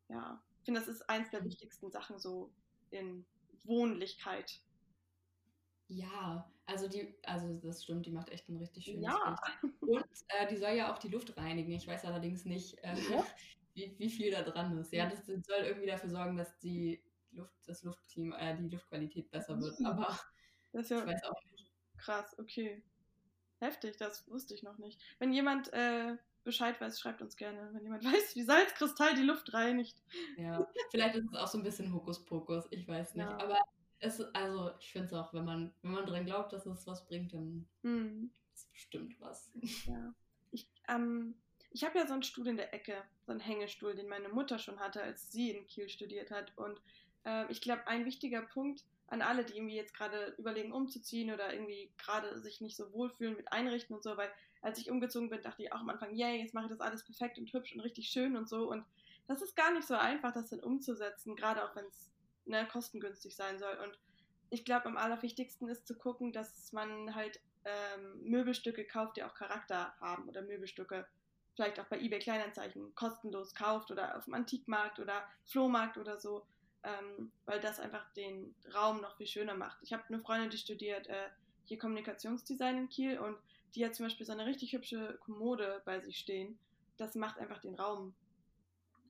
[0.08, 1.46] ja, ich finde, das ist eins der mhm.
[1.46, 2.50] wichtigsten Sachen so
[2.90, 3.24] in
[3.66, 4.60] Wohnlichkeit.
[5.88, 9.30] Ja, also die, also das stimmt, die macht echt ein richtig schönes ja.
[9.30, 9.74] Licht.
[9.80, 11.72] Und äh, die soll ja auch die Luft reinigen.
[11.72, 13.24] Ich weiß allerdings nicht, äh, ja.
[13.74, 14.92] wie, wie viel da dran ist.
[14.92, 17.00] Ja, das, das, soll irgendwie dafür sorgen, dass die
[17.30, 19.78] Luft, das Luftklima, äh, die Luftqualität besser wird.
[19.78, 19.86] Mhm.
[19.86, 20.18] Aber
[20.72, 21.72] das ja ich weiß auch nicht.
[21.98, 22.82] Krass, okay.
[23.58, 25.00] Heftig, das wusste ich noch nicht.
[25.18, 26.16] Wenn jemand äh,
[26.46, 30.00] Bescheid weiß, schreibt uns gerne, wenn jemand weiß, wie Salzkristall die Luft reinigt.
[30.38, 33.26] Ja, vielleicht ist es auch so ein bisschen Hokuspokus, ich weiß nicht.
[33.26, 33.38] Ja.
[33.38, 33.58] Aber
[33.98, 37.04] es, also ich finde es auch, wenn man, wenn man dran glaubt, dass es was
[37.06, 38.30] bringt, dann hm.
[38.54, 39.50] ist es bestimmt was.
[39.86, 40.14] Ja.
[40.52, 41.34] Ich, ähm,
[41.70, 44.58] ich habe ja so einen Stuhl in der Ecke, so einen Hängestuhl, den meine Mutter
[44.58, 46.56] schon hatte, als sie in Kiel studiert hat.
[46.56, 46.80] Und
[47.24, 51.52] äh, ich glaube, ein wichtiger Punkt an alle, die irgendwie jetzt gerade überlegen, umzuziehen oder
[51.52, 54.30] irgendwie gerade sich nicht so wohlfühlen mit Einrichten und so, weil
[54.62, 57.04] als ich umgezogen bin, dachte ich auch am Anfang, yay, jetzt mache ich das alles
[57.04, 58.68] perfekt und hübsch und richtig schön und so.
[58.68, 58.84] Und
[59.28, 62.10] das ist gar nicht so einfach, das dann umzusetzen, gerade auch wenn es
[62.46, 63.76] ne, kostengünstig sein soll.
[63.84, 63.98] Und
[64.50, 69.34] ich glaube, am allerwichtigsten ist zu gucken, dass man halt ähm, Möbelstücke kauft, die auch
[69.34, 71.06] Charakter haben oder Möbelstücke
[71.54, 76.46] vielleicht auch bei eBay Kleinanzeichen kostenlos kauft oder auf dem Antikmarkt oder Flohmarkt oder so
[76.86, 79.78] ähm, weil das einfach den Raum noch viel schöner macht.
[79.82, 81.28] Ich habe eine Freundin, die studiert äh,
[81.64, 83.36] hier Kommunikationsdesign in Kiel und
[83.74, 86.58] die hat zum Beispiel so eine richtig hübsche Kommode bei sich stehen.
[86.96, 88.14] Das macht einfach den Raum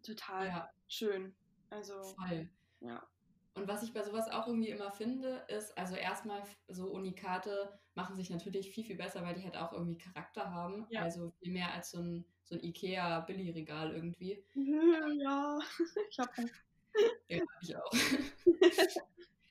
[0.03, 0.71] total ja.
[0.89, 1.35] schön.
[1.69, 2.49] Also, Voll.
[2.81, 3.07] ja.
[3.55, 8.17] Und was ich bei sowas auch irgendwie immer finde, ist, also erstmal so Unikate machen
[8.17, 10.87] sich natürlich viel, viel besser, weil die halt auch irgendwie Charakter haben.
[10.91, 11.03] Ja.
[11.03, 14.45] Also viel mehr als so ein, so ein Ikea-Billigregal irgendwie.
[14.55, 15.59] Ja,
[16.11, 16.31] ich habe
[17.29, 17.93] ja, ich auch.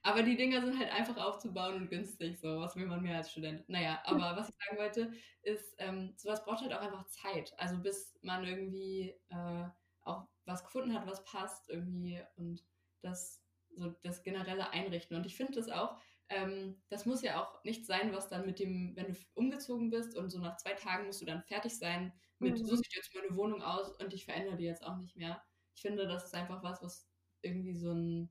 [0.04, 2.60] aber die Dinger sind halt einfach aufzubauen und günstig, so.
[2.60, 3.68] Was will man mehr als Student?
[3.70, 7.54] Naja, aber was ich sagen wollte, ist, ähm, sowas braucht halt auch einfach Zeit.
[7.58, 9.66] Also bis man irgendwie äh,
[10.02, 12.64] auch was gefunden hat, was passt irgendwie und
[13.02, 13.44] das,
[13.76, 15.16] so das generelle Einrichten.
[15.16, 15.98] Und ich finde das auch,
[16.30, 20.16] ähm, das muss ja auch nicht sein, was dann mit dem, wenn du umgezogen bist
[20.16, 22.66] und so nach zwei Tagen musst du dann fertig sein mit, mhm.
[22.66, 25.42] so sieht jetzt meine Wohnung aus und ich verändere die jetzt auch nicht mehr.
[25.76, 27.08] Ich finde, das ist einfach was, was
[27.46, 28.30] irgendwie so ein,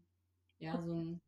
[0.58, 1.20] ja, so, ein,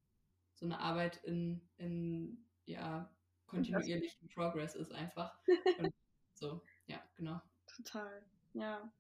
[0.55, 3.11] so eine Arbeit in, in ja,
[3.47, 5.39] kontinuierlichen Progress ist einfach.
[5.79, 5.95] Und
[6.35, 7.41] so, ja, genau.
[7.67, 8.23] Total,
[8.55, 8.91] ja.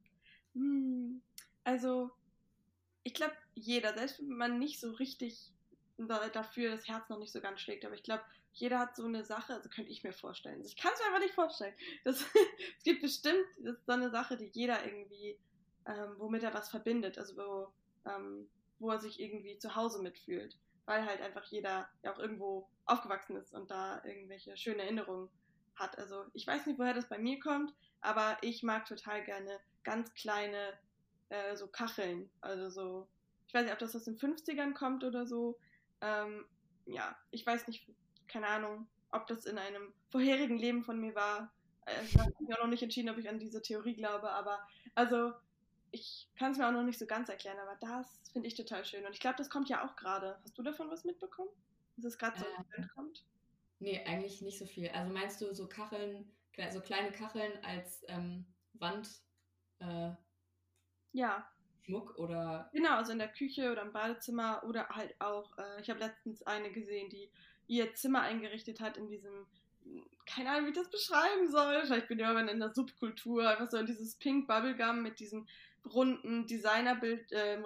[0.55, 1.21] Hm,
[1.65, 2.11] also,
[3.03, 5.53] ich glaube, jeder, selbst wenn man nicht so richtig
[6.33, 8.23] dafür das Herz noch nicht so ganz schlägt, aber ich glaube,
[8.53, 10.63] jeder hat so eine Sache, also könnte ich mir vorstellen.
[10.65, 11.75] Ich kann es mir einfach nicht vorstellen.
[12.05, 12.21] Das,
[12.79, 15.39] es gibt bestimmt das ist so eine Sache, die jeder irgendwie,
[15.87, 17.19] ähm, womit er was verbindet.
[17.19, 17.73] Also wo,
[18.11, 18.49] ähm,
[18.79, 23.37] wo er sich irgendwie zu Hause mitfühlt, weil halt einfach jeder ja auch irgendwo aufgewachsen
[23.37, 25.29] ist und da irgendwelche schönen Erinnerungen
[25.75, 25.99] hat.
[25.99, 30.13] Also ich weiß nicht, woher das bei mir kommt, aber ich mag total gerne ganz
[30.15, 30.79] kleine
[31.29, 32.31] äh, so Kacheln.
[32.41, 33.09] Also so,
[33.49, 35.59] ich weiß nicht, ob das aus den 50ern kommt oder so.
[36.01, 36.45] Ähm,
[36.87, 37.89] ja, ich weiß nicht,
[38.29, 41.53] keine Ahnung, ob das in einem vorherigen Leben von mir war.
[41.87, 44.61] Äh, ich habe mich auch noch nicht entschieden, ob ich an diese Theorie glaube, aber
[44.95, 45.33] also
[45.97, 48.85] ich kann es mir auch noch nicht so ganz erklären, aber das finde ich total
[48.85, 49.05] schön.
[49.05, 50.39] Und ich glaube, das kommt ja auch gerade.
[50.43, 51.51] Hast du davon was mitbekommen?
[51.97, 53.25] Dass es gerade so äh, kommt?
[53.79, 54.89] Nee, eigentlich nicht so viel.
[54.91, 56.31] Also meinst du so Kacheln,
[56.71, 59.09] so kleine Kacheln als ähm, Wand?
[59.79, 60.13] Äh,
[61.13, 61.51] ja.
[61.85, 62.69] Schmuck oder.
[62.73, 66.43] Genau, also in der Küche oder im Badezimmer oder halt auch, äh, ich habe letztens
[66.43, 67.31] eine gesehen, die
[67.69, 69.47] ihr Zimmer eingerichtet hat in diesem
[70.27, 71.83] keine Ahnung, wie ich das beschreiben soll.
[71.85, 75.49] Vielleicht bin ich aber in der Subkultur, einfach so in dieses Pink Bubblegum mit diesen
[75.87, 77.59] runden Designerbild, äh,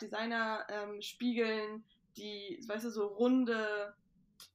[0.00, 1.84] Designer-Spiegeln, ähm,
[2.16, 3.94] die, weißt du, so runde,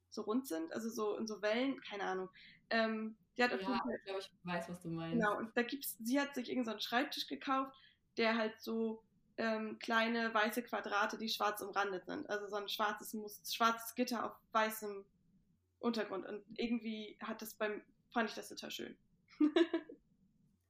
[0.09, 2.29] so rund sind, also so in so Wellen, keine Ahnung.
[2.69, 5.15] Ähm, die hat ja, ich glaube, ich weiß, was du meinst.
[5.15, 7.73] Genau, und da gibt's, sie hat sich irgendeinen so Schreibtisch gekauft,
[8.17, 9.03] der halt so
[9.37, 12.29] ähm, kleine weiße Quadrate, die schwarz umrandet sind.
[12.29, 13.15] Also so ein schwarzes,
[13.51, 15.03] schwarzes Gitter auf weißem
[15.79, 16.27] Untergrund.
[16.27, 18.95] Und irgendwie hat das beim, fand ich das total schön.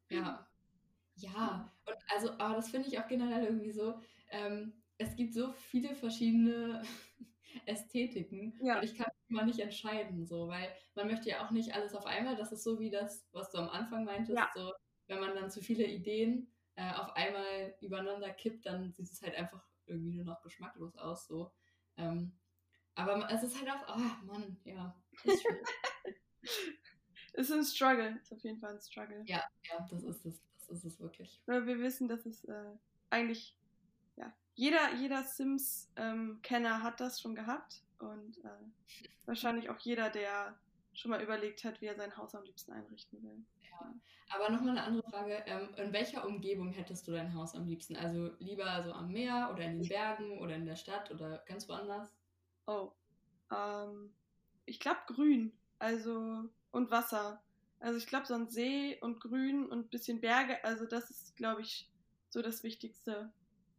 [0.09, 0.47] ja,
[1.23, 3.99] ja, und also, aber das finde ich auch generell irgendwie so.
[4.29, 6.83] Ähm, es gibt so viele verschiedene
[7.65, 8.77] Ästhetiken ja.
[8.77, 11.95] und ich kann mich mal nicht entscheiden, so, weil man möchte ja auch nicht alles
[11.95, 12.35] auf einmal.
[12.35, 14.49] Das ist so wie das, was du am Anfang meintest, ja.
[14.53, 14.73] so,
[15.07, 19.35] wenn man dann zu viele Ideen äh, auf einmal übereinander kippt, dann sieht es halt
[19.35, 21.51] einfach irgendwie nur noch geschmacklos aus, so.
[21.97, 22.37] Ähm,
[22.95, 24.95] aber es ist halt auch, oh Mann, ja.
[25.23, 25.45] Ist
[27.33, 29.23] es ist ein Struggle, ist auf jeden Fall ein Struggle.
[29.25, 31.41] Ja, ja, das ist es ist es wirklich.
[31.45, 32.71] Weil wir wissen, dass es äh,
[33.09, 33.55] eigentlich,
[34.17, 38.49] ja, jeder, jeder Sims-Kenner ähm, hat das schon gehabt und äh,
[39.25, 40.57] wahrscheinlich auch jeder, der
[40.93, 43.43] schon mal überlegt hat, wie er sein Haus am liebsten einrichten will.
[43.63, 43.93] Ja.
[44.29, 45.43] Aber nochmal eine andere Frage.
[45.45, 47.95] Ähm, in welcher Umgebung hättest du dein Haus am liebsten?
[47.95, 51.67] Also lieber so am Meer oder in den Bergen oder in der Stadt oder ganz
[51.69, 52.11] woanders?
[52.67, 52.91] Oh,
[53.51, 54.13] ähm,
[54.65, 55.51] ich glaube grün.
[55.79, 57.41] Also und Wasser.
[57.83, 61.35] Also ich glaube, so ein See und Grün und ein bisschen Berge, also das ist,
[61.35, 61.91] glaube ich,
[62.29, 63.29] so das Wichtigste,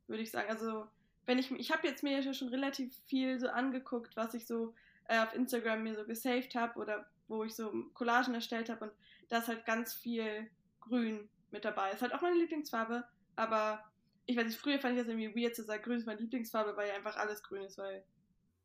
[0.09, 0.51] würde ich sagen.
[0.51, 0.87] Also
[1.25, 4.75] wenn ich, ich habe jetzt mir ja schon relativ viel so angeguckt, was ich so
[5.09, 8.93] äh, auf Instagram mir so gesaved habe oder wo ich so Collagen erstellt habe und
[9.31, 10.51] da ist halt ganz viel
[10.83, 11.91] Grün mit dabei.
[11.91, 13.05] Ist halt auch meine Lieblingsfarbe,
[13.37, 13.91] aber
[14.27, 16.77] ich weiß nicht, früher fand ich das irgendwie weird zu sagen, grün ist meine Lieblingsfarbe,
[16.77, 18.05] weil ja einfach alles grün ist, weil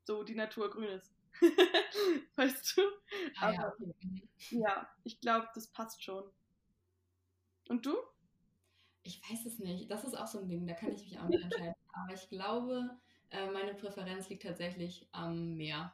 [0.10, 1.14] so die Natur grün ist.
[2.36, 2.82] weißt du?
[3.40, 3.76] Ah, ja, Aber,
[4.50, 6.24] ja, ich glaube, das passt schon.
[7.68, 7.96] Und du?
[9.04, 9.92] Ich weiß es nicht.
[9.92, 11.76] Das ist auch so ein Ding, da kann ich mich auch nicht entscheiden.
[11.94, 12.98] Aber ich glaube,
[13.30, 15.94] äh, meine Präferenz liegt tatsächlich am Meer.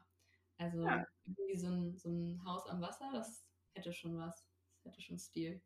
[0.58, 1.06] Also Ja.
[1.26, 4.48] irgendwie so ein, so ein Haus am Wasser, das hätte schon was.
[4.78, 5.62] Das hätte schon Stil.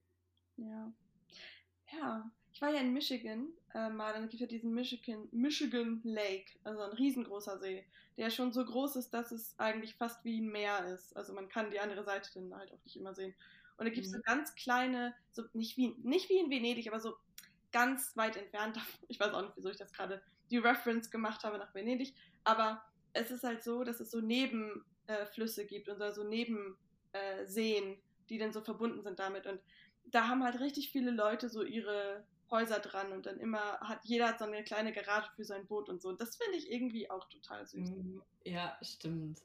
[0.58, 0.92] Ja.
[1.94, 6.02] Ja, ich war ja in Michigan äh, mal, dann gibt es ja diesen Michigan, Michigan
[6.04, 7.88] Lake, also ein riesengroßer See,
[8.18, 11.16] der schon so groß ist, dass es eigentlich fast wie ein Meer ist.
[11.16, 13.34] Also man kann die andere Seite dann halt auch nicht immer sehen.
[13.78, 14.24] Und da gibt es so Mhm.
[14.26, 17.16] ganz kleine, so nicht wie, nicht wie in Venedig, aber so
[17.72, 18.78] ganz weit entfernt.
[19.08, 22.84] Ich weiß auch nicht, wieso ich das gerade die Reference gemacht habe nach Venedig, aber
[23.14, 27.98] es ist halt so, dass es so Nebenflüsse äh, gibt und so Nebenseen, äh,
[28.30, 29.48] die dann so verbunden sind damit.
[29.48, 29.62] Und
[30.04, 34.30] da haben halt richtig viele Leute so ihre Häuser dran und dann immer hat jeder
[34.30, 36.10] hat so eine kleine Garage für sein Boot und so.
[36.10, 37.90] Und das finde ich irgendwie auch total süß.
[37.90, 38.24] Mhm.
[38.44, 39.42] Ja, stimmt.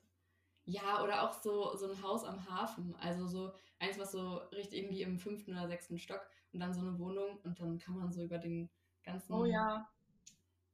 [0.66, 2.94] Ja, oder auch so, so ein Haus am Hafen.
[3.00, 6.80] Also so eins, was so richtig irgendwie im fünften oder sechsten Stock und dann so
[6.80, 8.70] eine Wohnung und dann kann man so über den
[9.04, 9.90] ganzen, Oh ja.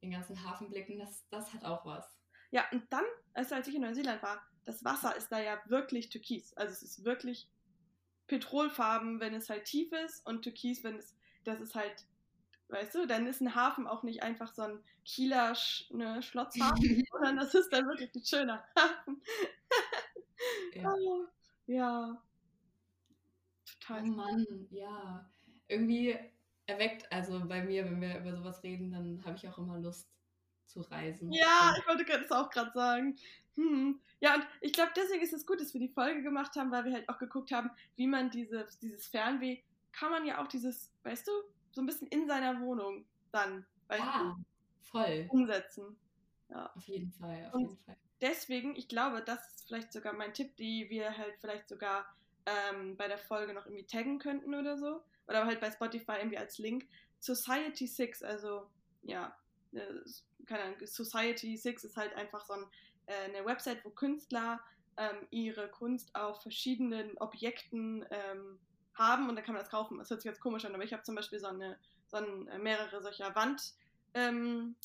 [0.01, 0.99] den ganzen Hafen blicken.
[0.99, 2.21] Das, das hat auch was.
[2.51, 6.09] Ja, und dann, also als ich in Neuseeland war, das Wasser ist da ja wirklich
[6.09, 6.53] türkis.
[6.53, 7.49] Also es ist wirklich
[8.27, 12.05] petrolfarben, wenn es halt tief ist und türkis, wenn es, das ist halt,
[12.71, 17.03] weißt du, dann ist ein Hafen auch nicht einfach so ein Kieler Sch ne, Schlotzhafen,
[17.11, 19.21] sondern das ist dann wirklich ein schöner Hafen.
[20.73, 20.95] Ja.
[20.97, 21.25] Oh,
[21.67, 22.17] ja.
[22.17, 22.31] Oh
[23.79, 24.03] Total.
[24.03, 25.29] Mann, ja.
[25.67, 26.17] Irgendwie
[26.65, 30.09] erweckt, also bei mir, wenn wir über sowas reden, dann habe ich auch immer Lust
[30.65, 31.31] zu reisen.
[31.31, 33.17] Ja, ich wollte das auch gerade sagen.
[33.55, 33.99] Hm.
[34.19, 36.85] Ja, und ich glaube, deswegen ist es gut, dass wir die Folge gemacht haben, weil
[36.85, 39.61] wir halt auch geguckt haben, wie man diese, dieses Fernweh,
[39.91, 41.31] kann man ja auch dieses, weißt du,
[41.71, 44.37] so ein bisschen in seiner Wohnung dann, Ja,
[44.81, 45.25] voll.
[45.25, 45.95] du, umsetzen.
[46.49, 46.71] Ja.
[46.75, 47.97] Auf jeden Fall, auf Und- jeden Fall.
[48.21, 52.05] Deswegen, ich glaube, das ist vielleicht sogar mein Tipp, die wir halt vielleicht sogar
[52.45, 55.01] ähm, bei der Folge noch irgendwie taggen könnten oder so.
[55.27, 56.87] Oder halt bei Spotify irgendwie als Link.
[57.19, 58.67] Society 6, also
[59.03, 59.35] ja,
[59.73, 59.85] äh,
[60.45, 62.65] keine Ahnung, Society 6 ist halt einfach so ein,
[63.07, 64.59] äh, eine Website, wo Künstler
[64.97, 68.59] ähm, ihre Kunst auf verschiedenen Objekten ähm,
[68.93, 69.97] haben und dann kann man das kaufen.
[69.97, 72.47] Das hört sich jetzt komisch an, aber ich habe zum Beispiel so, eine, so ein,
[72.47, 74.75] äh, mehrere solcher Wanddecken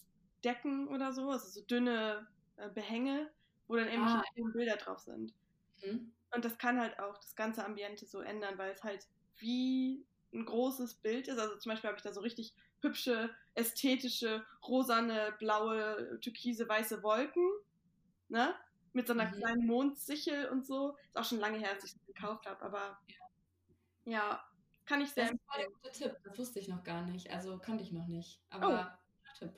[0.64, 3.32] ähm, oder so, also so dünne äh, Behänge,
[3.66, 5.34] wo dann Ah, irgendwelche Bilder drauf sind.
[5.82, 6.12] Mhm.
[6.34, 10.44] Und das kann halt auch das ganze Ambiente so ändern, weil es halt wie ein
[10.44, 11.38] großes Bild ist.
[11.38, 17.48] Also zum Beispiel habe ich da so richtig hübsche, ästhetische, rosane, blaue, türkise, weiße Wolken,
[18.28, 18.54] ne?
[18.92, 19.32] Mit so einer Mhm.
[19.32, 20.96] kleinen Mondsichel und so.
[21.08, 23.16] Ist auch schon lange her, als ich das gekauft habe, aber ja,
[24.84, 26.16] kann ich sehr Das voll der gute Tipp.
[26.24, 27.30] Das wusste ich noch gar nicht.
[27.30, 28.40] Also kannte ich noch nicht.
[28.52, 28.56] Oh.
[28.56, 28.98] Aber
[29.38, 29.52] Tipp.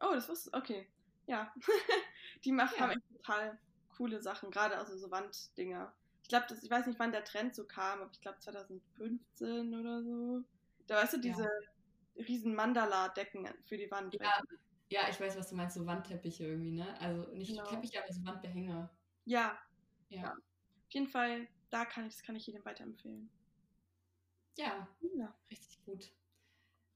[0.00, 0.88] Oh, das wusste okay.
[1.26, 1.52] Ja.
[2.44, 2.82] Die machen, Ja.
[2.82, 3.58] haben echt total
[3.96, 5.94] coole Sachen, gerade also so Wanddinger.
[6.22, 10.02] Ich glaube, ich weiß nicht, wann der Trend so kam, aber ich glaube 2015 oder
[10.02, 10.44] so.
[10.86, 11.22] Da weißt du, Ja.
[11.22, 11.48] diese
[12.16, 14.14] riesen Mandala-Decken für die Wand.
[14.20, 14.40] Ja,
[14.90, 15.76] ja, ich weiß, was du meinst.
[15.76, 16.98] So Wandteppiche irgendwie, ne?
[17.00, 17.64] Also nicht Genau.
[17.64, 18.90] Teppiche, aber so Wandbehänge.
[19.24, 19.58] ja,
[20.08, 20.20] Ja.
[20.22, 20.32] Ja.
[20.32, 23.30] auf jeden Fall, da kann ich, das kann ich jedem weiterempfehlen.
[24.58, 25.34] Ja, Ja.
[25.50, 26.12] richtig gut.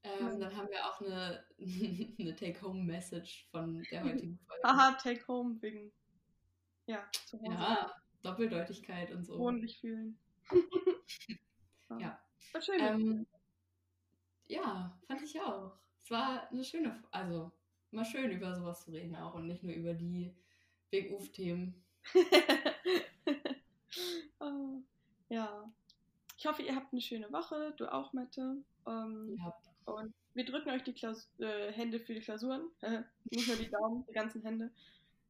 [0.03, 0.39] Ähm.
[0.39, 1.45] Dann haben wir auch eine,
[2.19, 4.63] eine Take-Home-Message von der heutigen Folge.
[4.67, 5.91] Haha, take home wegen,
[6.85, 9.37] ja, zu Hause Ja, Doppeldeutigkeit und so.
[9.39, 10.17] wohnlich fühlen.
[11.99, 12.19] Ja.
[12.53, 12.79] War schön.
[12.79, 13.27] Ähm,
[14.47, 15.77] ja, fand ich auch.
[16.01, 17.51] Es war eine schöne, also
[17.91, 20.33] mal schön über sowas zu reden auch und nicht nur über die
[20.89, 21.83] Big Uf-Themen.
[24.39, 24.81] oh,
[25.29, 25.71] ja.
[26.43, 27.73] Ich hoffe, ihr habt eine schöne Woche.
[27.77, 28.57] Du auch, Mette.
[28.85, 32.69] Ähm, Ja, Und wir drücken euch die Klaus äh, Hände für die Klausuren.
[33.31, 34.69] Nicht nur die Daumen, die ganzen Hände.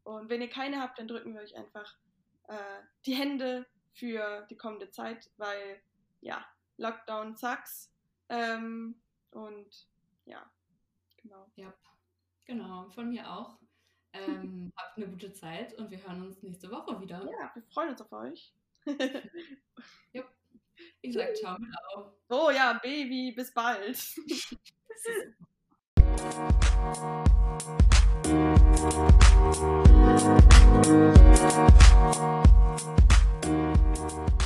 [0.06, 1.96] Und wenn ihr keine habt, dann drücken wir euch einfach
[2.48, 5.80] äh, die Hände für die kommende Zeit, weil
[6.22, 6.44] ja,
[6.78, 7.94] Lockdown sucks.
[8.30, 9.00] Ähm,
[9.30, 9.88] und
[10.26, 10.50] ja,
[11.22, 11.46] genau.
[11.58, 11.72] ja,
[12.46, 13.60] genau, von mir auch.
[14.14, 17.20] Ähm, habt eine gute Zeit und wir hören uns nächste Woche wieder.
[17.40, 18.52] Ja, wir freuen uns auf euch.
[21.02, 22.14] Ich sag ciao mit auf.
[22.30, 23.98] Oh ja, Baby, bis bald.